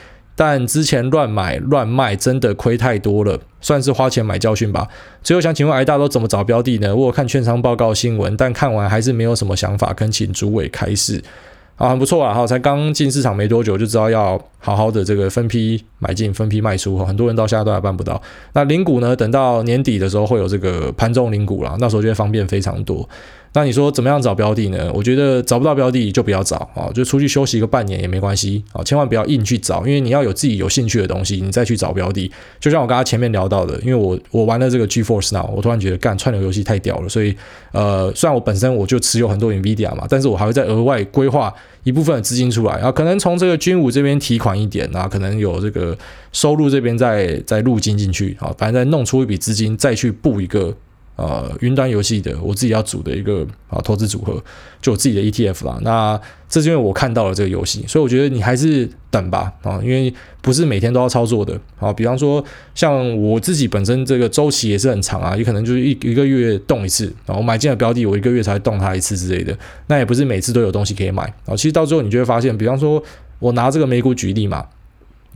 [0.44, 4.88] 但之前乱买乱卖真的亏太多了，算是花钱买教训吧。
[5.22, 6.92] 最后想请问癌大都怎么找标的呢？
[6.96, 11.22] 我有看券商报告新闻，但看完还是没有什么想法，恳请诸位开示。
[11.76, 12.34] 啊，很不错啊！
[12.34, 17.04] 哈，才刚进市场没多久，就知道要好好的这个分批买进、分批卖出哈。
[17.04, 18.20] 很多人到现在都还办不到。
[18.52, 19.14] 那零股呢？
[19.14, 23.08] 等到年底的时候会有这个盘中零股了，那时候就会方便非常多。
[23.54, 24.90] 那你说怎么样找标的呢？
[24.94, 32.32] 我觉得找不到标的就不要找啊，就出去休息个半年也没关系啊，千万不要硬去找，因为你要有自己有兴趣的东西，你再去找标的。
[32.58, 37.36] 就像我刚刚前面聊到的，因为我我玩了这个 G Force Now，我突然觉得干串流游戏太屌了，所以
[37.72, 41.52] 呃，虽然我本身我就持有很多 NVIDIA 嘛，但是我还会再额外规划
[41.84, 45.96] 一部分的资金出来啊，可能从这个军武这边提款一点啊，可能有这个
[46.32, 50.74] 收入这边再再入金进去啊，反正再弄出一笔资金再去布一个。
[51.14, 54.42] 呃，云端游戏的我自己要组的一个啊投资组合，
[54.80, 55.78] 就我自己的 ETF 啦。
[55.82, 61.92] 那这是因为我看到了这个游戏，所以我觉得你还是等吧啊，因为不是每天都要操作的啊。
[61.92, 62.42] 比方说，
[62.74, 67.36] 像我自己本身这个周期也是很长啊，也可能就是一一个月动一次啊。
[67.36, 69.56] 我买进了标的，我一个月才动它一次之类的，
[69.88, 71.54] 那也不是每次都有东西可以买啊。
[71.54, 73.02] 其实到最后你就会发现，比方说
[73.38, 74.66] 我拿这个美股举例嘛。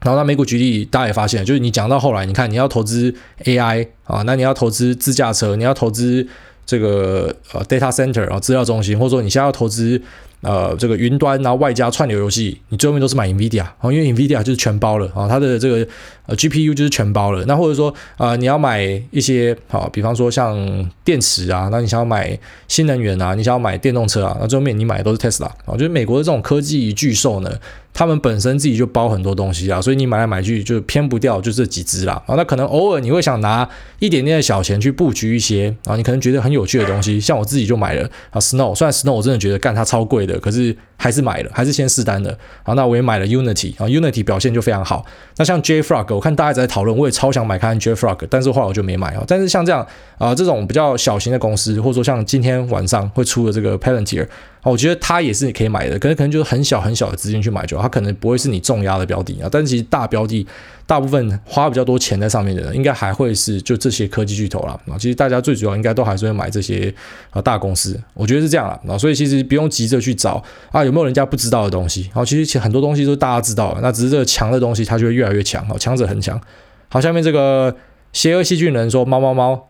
[0.02, 3.12] 然后那美股举例，大家也发现，就是你讲到后来，你看你要投资
[3.44, 6.26] AI 啊，那你要投资自驾车，你要投资
[6.64, 10.00] 这个呃 data center 啊资料中心，或者说你现在要投资
[10.42, 15.86] 呃这个云端，然后外加串流游戏，你最后面都是买 NVIDIA 啊，因为 NVIDIA 就是全包了啊，它的这个
[16.26, 17.44] 呃 GPU 就是全包了。
[17.46, 20.56] 那或者说啊、你要买一些好，比方说像
[21.02, 27.50] 电池啊，那你想要买新能源啊，你想要买电动车啊，那最后面你买的都是 Tesla 啊，就是美国的这种科技巨兽呢。
[27.96, 32.34] 他们本身自己就包很多东西啊，所以你买来买去就偏不掉就这几只啦啊。
[32.36, 33.66] 那可能偶尔你会想拿
[34.00, 38.74] 一点点的小钱去布局一些啊，你可能觉得很有趣的东西，像我自己就买了啊，Snow。
[38.74, 42.38] 虽然 Snow 我真的觉得干它超贵的，可是还是买了，还是先试单的。
[42.64, 45.06] 啊，那我也买了 Unity 啊，Unity 表现就非常好。
[45.38, 49.24] 那像 JFrog，我看大家在讨论，我也超想买看 JFrog，但是后来我就没买啊。
[49.26, 49.86] 但是像这样
[50.18, 54.26] 啊，这种比较小型的公司，或者说像今天晚上会出的这个 Palantir。
[54.70, 59.48] 我觉得它也是你可以买的，可是可能就是很小很小的资金去买就好，它可能不会是你重压的标的啊。
[59.50, 60.44] 但是其实大标的，
[60.86, 64.78] 大部分花比较多钱在上面的人，应该还会是就这些科技巨头啦。
[64.88, 64.98] 啊。
[64.98, 66.92] 其实大家最主要应该都还是会买这些
[67.30, 68.80] 啊大公司，我觉得是这样啦。
[68.88, 68.98] 啊。
[68.98, 72.02] 所以其实不用急着去找啊，有没有人家不知道的东西？
[72.06, 76.40] 然后其实很多东西都是大家知道的，那只是这个强的东西它就会越来越强，好，强者恒强。
[76.88, 77.76] 好，下面这个
[78.12, 79.68] 邪恶细菌人说猫猫猫，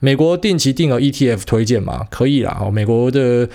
[0.00, 2.06] 美国定期定额 ETF 推荐吗？
[2.10, 3.48] 可以啦，哦，美国的。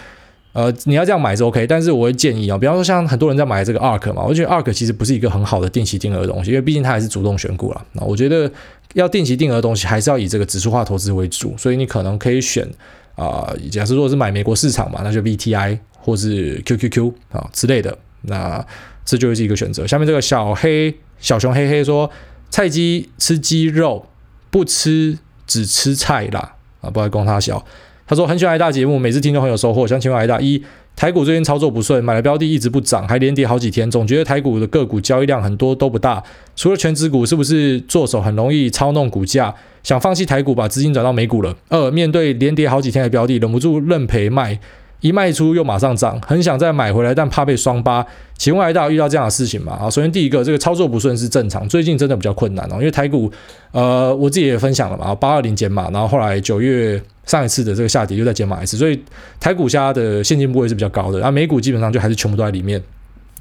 [0.52, 7.86] 呃，你要这样买是 OK，但是我会建议啊，比方说像很多人在买这个 ARK 嘛，我觉得 ARK 其实不是一个很好的定期定额的东西，因为毕竟它还是主动选股啦。
[7.94, 8.52] 那我觉得
[8.94, 12.68] 要定期定额的东西，还是要以这个指数化投资为主，所以你可能可以选
[13.16, 18.66] 啊、假设如果是买美国市场嘛，那就 VTI 或是 QQQ 啊之类的，那
[19.06, 19.86] 这就是一个选择。
[19.86, 22.10] 下面这个小黑小熊黑黑说，
[22.50, 24.08] 菜鸡吃鸡肉，
[24.50, 27.64] 不吃只吃菜啦，啊，不要供他小。
[28.10, 29.86] 他说很喜欢挨大节目，每次听都很有收获。
[29.86, 30.60] 想请问挨大一，
[30.96, 36.24] 台股最近操作不顺，买了标的一直不涨，还连跌好几天，总觉得台股的个股交易量很多都不大。
[36.56, 39.54] 除了全指股，是不是做手很容易操弄股价？
[39.84, 41.56] 想放弃台股，把资金转到美股了？
[41.70, 44.60] 二，面对连跌好几天的标的，忍不住认赔卖。
[45.02, 48.06] 一卖出又马上涨，很想再买回来，但怕被双八。
[48.38, 49.74] 请问癌大遇到这样的事情吗？
[49.74, 53.30] 啊，首先第一个，这个操作不顺是正常，最近真的比较困难哦，因为台股，
[53.72, 59.02] 呃，我自己也分享了嘛，八二零减码，然后后来九月上一次的这个下跌又再减码一次，所以
[59.40, 62.82] 台股下的现金部位是比较高的，啊，美股基本上就还是全部都在里面。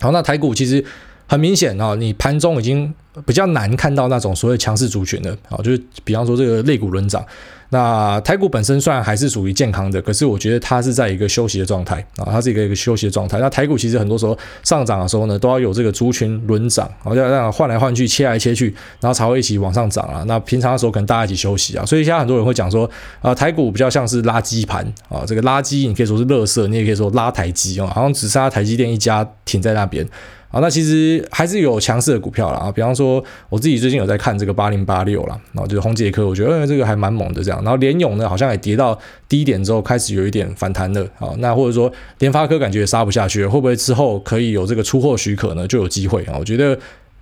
[0.01, 0.85] 好，那台股其实
[1.29, 2.93] 很明显啊，你盘中已经
[3.25, 7.25] 比较难看到那种所谓强势族群了，啊，就是比方说这个类股轮涨。
[7.71, 13.39] 那台股本身虽然还是属于健康的，可是我觉得它是在一个休息的状态啊，它是一个一个休息的状态。
[13.41, 20.25] 那台股其实很多时候上涨的时候呢，都要有这个族群轮涨，好像这样换来换去，切来切去，然后才会一起往上涨啊。
[20.27, 30.09] 那平常的时候可能大家一起休息啊，所以现在很多人会讲说，啊，台股比较像是垃圾盘啊，这个垃圾你可以说是垃圾，你也可以说拉台机啊，好像只剩下台积电一家停在那边。
[30.51, 37.63] 啊，那其实还是有强势的股票啦啊，比方说我自己最近有在看这个八零八六啦，然后就是宏捷科，我觉得这个还蛮猛的这样。
[37.63, 41.29] 然后联咏呢，好像也跌到低点之后开始有一点反弹了啊。
[41.39, 45.69] 那或者说联发科感觉也杀不下去，会不会之后可以有这个出货许可呢？
[45.69, 46.37] 就有机会啊。
[46.39, 46.79] 我觉得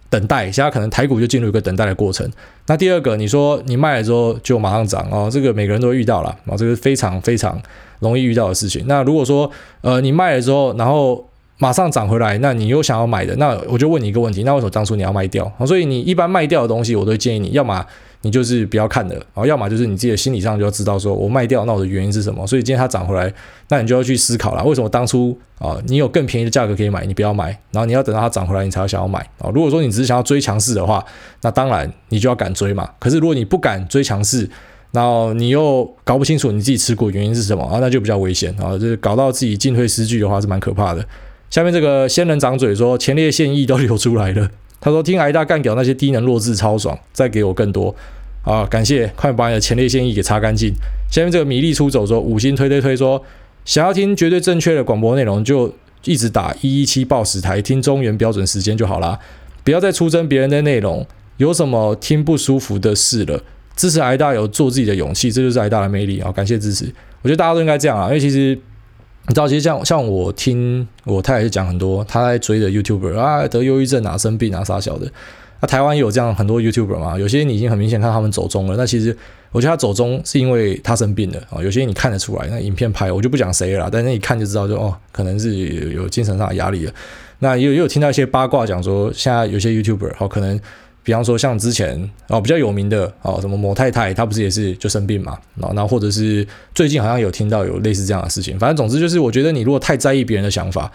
[0.09, 2.31] 等待，现在可能台股就进入一个等待的过程。
[2.69, 7.61] 那第二个，你说你卖了之后就马上涨哦，这个每个人都遇到了啊，这个非常非常
[7.99, 8.85] 容易遇到的事情。
[8.87, 9.51] 那如果说
[9.81, 11.29] 呃你卖了之后，然后
[11.59, 15.51] 马上涨回来，那你又想要买的，那我就问你一个问题，那为什么当初你要卖掉？
[15.67, 17.85] 所以你一般卖掉的东西，我都建议你要么。
[18.23, 22.45] 你就是不要看的，然后要么就是你自己的心理上就要知道，说我卖掉，那我的原因是什么？
[22.45, 23.33] 所以今天它涨回来，
[23.69, 29.49] 那你就要去思考了，为什么当初啊，你有更便宜的价格可以买，你不要买，然后你要等到它涨回来，你才要想要买啊。
[29.55, 31.05] 如果说你只是想要追强势的话，
[31.43, 32.91] 那当然你就要敢追嘛。
[32.99, 34.49] 可是如果你不敢追强势，
[34.91, 41.07] 然后你又搞不清楚你自己持股原因是什么啊，那就比较危险啊，就是搞到自己进退失据的话是蛮可怕的。
[41.51, 47.95] 下面这个仙人掌嘴说前列腺液都流出来了， 他说听挨大干屌那些低能弱智超爽，再给我更多。
[48.43, 50.73] 啊，感谢，快把你的前列腺液给擦干净。
[51.11, 53.21] 下面这个米粒出走说五星推推推说，
[53.65, 55.75] 想要听绝对正确的广播内容，就
[56.05, 59.19] 一直打一一七报时台听中原标准时间就好啦，
[59.65, 61.05] 不要再出征别人的内容。
[61.39, 63.43] 有什么听不舒服的事了？
[63.75, 66.33] 支持挨大有做自己的勇气，这就是挨大的魅力啊！
[66.33, 66.87] 感谢支持，
[67.23, 68.57] 我觉得大家都应该这样啊，因为其实
[69.29, 75.07] 你知道，其实像像我听我太太是讲很多，她在追的 YouTuber 啊，得忧郁症啊，生病啊，啥小的。
[75.59, 77.19] 那、啊、台湾有这样很多 YouTuber 嘛？
[77.19, 78.77] 有些你已经很明显看他们走中了。
[78.77, 79.17] 那其实
[79.51, 81.63] 我觉得他走中是因为他生病了啊。
[81.63, 86.93] 有些你看得出来，那影片拍我就不讲谁了，但是一看就知道就，哦，可能是有，有精神上的压力了。
[87.39, 90.61] 那也有也有听到一些八卦讲说，现在有些 YouTuber 哦，可能
[91.07, 91.97] 比方说像之前
[92.27, 95.39] 哦比较有名的哦，什么某太太，她不是也是就生病嘛？
[95.55, 96.45] 然后那或者是
[96.75, 98.59] 最近好像有听到有类似这样的事情。
[98.59, 100.91] 反正总之就是，我觉得你如果太在意别人的想法，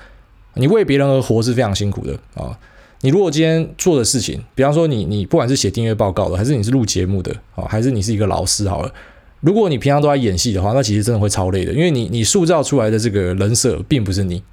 [0.55, 2.51] 你为别人而活是非常辛苦的啊。
[2.99, 8.93] 你如果今天做的事情，比方说你你不管是写订阅报告的，还是你是录节目的啊，还是你是一个老师好了，
[9.39, 14.43] 如果你平常都在演戏的话，那其实真的会超累的，因为你你塑造出来的这个人设并不是你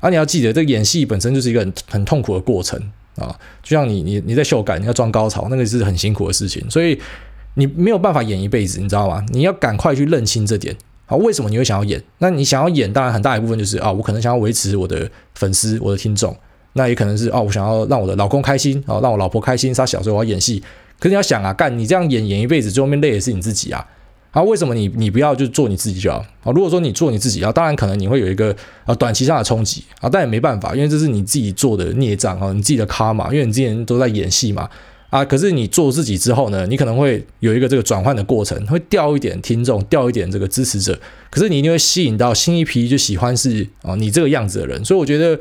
[0.00, 2.78] 啊，你要记得这演戏本身就是一个很很痛苦的过程
[3.16, 7.00] 啊，就像你你你在秀感，你要装高潮，那个是很辛苦的事情，所以
[7.54, 9.24] 你没有办法演一辈子，你知道吗？
[9.28, 12.02] 你要赶快去认清这点啊，为什么你会想要演？
[12.18, 16.36] 那你想要演，当然很大一部分就是啊，我可能想要维持我的粉丝，我的听众。
[16.74, 19.72] 那也可能是啊，我想要让我的老公开心啊，让我老婆开心。
[19.72, 20.62] 他小时候我要演戏，
[20.98, 23.86] 可是你要想啊，干你这样演演一辈子，最后面累的是你自己啊。
[24.36, 26.52] 啊，为什么你你不要就做你自己就好啊？
[26.52, 34.68] 如果说你做你自己啊，当然可能你会有一个啊短期上的冲击啊，但也没办法，因为这是你自己做的孽障啊，你自己的卡嘛，因为你之前都在演戏嘛
[35.08, 35.24] 啊。
[35.24, 45.38] 可是你做自己之后呢，你可能会有一个这个转换的过程，会掉一点听众，掉一点这个支持者，可是你一定会吸引到新一批就喜欢是啊你这个样子的人，所以我觉得。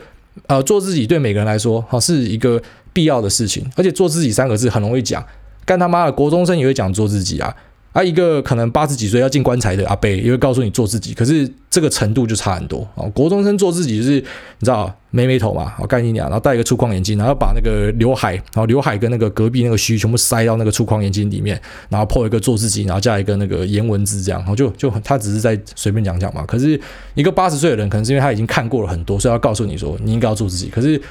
[0.48, 3.66] 呃，做自己对每个人来说，哈，是一个必要的事情。
[3.78, 5.26] 而且做自己三个字很容易讲，
[5.66, 7.56] 干他妈的国中生也会讲做自己啊。
[7.96, 13.08] 啊，一个可能八十几岁要进棺材的阿伯也会告诉你做自己，可是这个程度就差很多啊。
[13.14, 26.46] 国中生做自己就是你知道，妹妹头嘛，好干一点，然后戴一个粗框眼镜，然后把那个刘海，然后刘海跟那个隔壁那个须全部塞到那个粗框眼镜里面，然后破一个做自己，然后加一个那个颜文字这样，然后就就他只是在随便讲讲嘛。
[26.46, 26.78] 可是
[27.14, 30.68] 一个八十岁的人，可能是因为他已经看过了很多，所以要告诉你说你应该要做自己。
[30.68, 31.02] 可是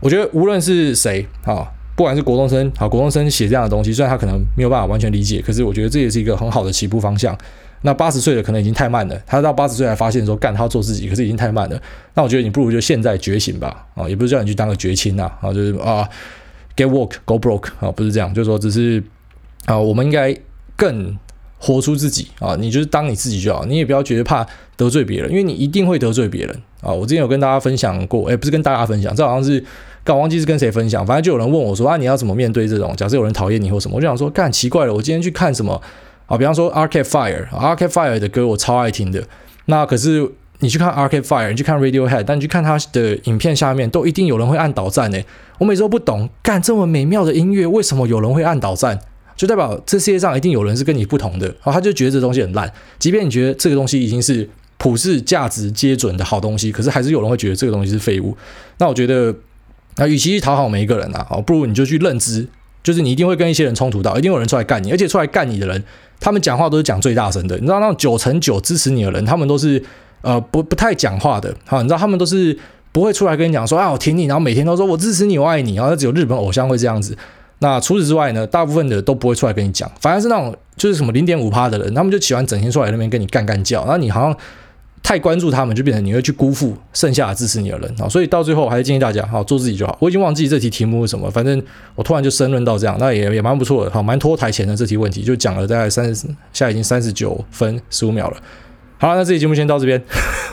[0.00, 1.70] 我觉得无论是谁啊。
[1.94, 7.36] 不管是国中生，好，国中生写这样的东西，虽然他可能没有办法完全理解，可是我觉得这也是一个很好的起步方向。
[7.84, 11.82] 那八十岁的可能已经太慢了，他到八十岁才发现说，干他要做自己，可是已经太慢了。
[12.14, 16.08] 那我觉得你不如就现在觉醒吧，啊，也不是叫你去当个绝亲呐，啊，就是啊
[16.76, 19.02] ，get work go broke 啊，不是这样，就是说只是
[19.64, 20.32] 啊，我们应该
[20.76, 21.18] 更
[21.58, 26.92] 活出自己啊，你就是当你自己就好，你也不要觉得怕得罪别人，因为你一定会得罪别人啊。
[26.92, 29.62] 我之前有跟大家分享过，哎，不是跟大家分享，这好像是。
[30.04, 32.92] 搞忘记是跟谁分享，反正就有人问我说啊，你要怎么面对这种？
[32.96, 35.80] 假设有人讨厌你或什么，我就想说，干奇怪了，我今天去看什么
[36.26, 36.36] 啊？
[36.36, 39.22] 比方说 Arcade Fire，Arcade Fire 的歌我超爱听的。
[39.66, 40.28] 那可是
[40.58, 45.24] 你去看 Arcade Fire，你去看 Radiohead，但你去看他的影片下面，都一定有人会按倒赞诶。
[45.58, 48.98] 我每次都不懂，干这么美妙的音乐，为什么有人会按倒赞？
[49.36, 52.72] 就代表这世界上一定有人是跟你不同的，然后他就觉得这东西很烂。
[52.98, 54.48] 即便你觉得这个东西已经是
[54.78, 58.36] 普世价值皆准的好东西，可是还是有人会觉得这个东西是废物。
[58.78, 59.32] 那我觉得。
[59.96, 62.46] 那与其去讨好每一个人啊，哦，不如你就去认知，
[62.82, 65.84] 就是你一定会跟一些人冲突到，一定有人出来干你，而且出来干你的人，
[66.18, 67.54] 他们讲话都是讲最大声的。
[67.56, 69.82] 你知道那种九成九支持你的人，他们都是
[70.22, 72.58] 呃不不太讲话的，好，你知道他们都是
[72.90, 77.16] 不会出来跟你讲说啊我挺你，然后每天都说我支持你，我爱你，然后只有日本偶像会这样子。
[77.58, 84.36] 那除此之外呢，大部分的都不会出来跟你讲，反而是那种就是什么零点五趴的人，他们就喜欢整天出来那边跟你干干叫，然后你好像。
[85.02, 89.96] 太关注他们，就变成你会去辜负剩下的支持你的人啊，所以到最后还是建议大家好做自己就好。
[90.00, 91.60] 我已经忘记这题题目是什么，反正
[91.94, 98.36] 我突然就申论到这样，那也也蛮不错的，好，蛮拖台前的这题问题就讲了大概三十，现在已经三十九分十五秒了。
[98.98, 100.00] 好了，那这期节目先到这边，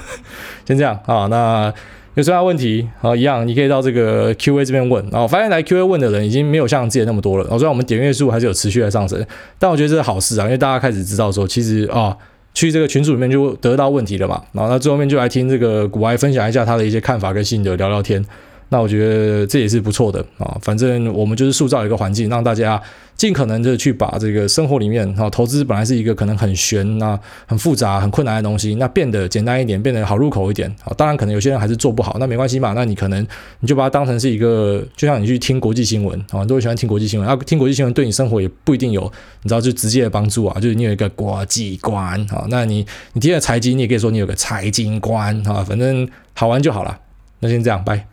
[0.65, 1.27] 先这样啊。
[1.27, 1.71] 那
[2.15, 5.01] 有重要问题啊，一样你可以到这个 Q&A 这边问。
[5.11, 7.43] 然后发现来 Q&A 问的人已经没有像之前那么多了。
[7.43, 9.23] 然后虽然我们点阅数还是有持续的上升，
[9.59, 12.17] 但我觉得这是好事啊，因为大家开始知道说，其实啊，
[12.53, 14.41] 去这个群组里面就得到问题了嘛。
[14.53, 18.23] 然后他最后面就来听这个股癌分享一下他的一些看法跟心得，聊聊天。
[18.70, 22.80] 那我觉得这也是不错的啊，反正我们就是塑造一个环境，让大家
[23.17, 30.93] 尽可能的去把这个生活里面啊，投资本来是一个可能很玄啊、很复杂、很困难的东西，那变得简单一点，变得好入口一点啊。
[30.95, 32.74] 当然，可能有些人还是做不好，那没关系嘛。
[32.74, 33.26] 那你可能
[33.59, 39.11] 你就把它当成是一个，就像你去听国际新闻啊，都喜欢听国际新闻，啊，听国际新闻对你生活也不一定有，
[39.41, 40.59] 你知道就直接的帮助啊。
[40.59, 46.99] 就是你有一个国际观啊，那你你听了财经，你也可以说你有个财经观啊，反正好玩就好了。
[47.39, 48.05] 那先这样，拜。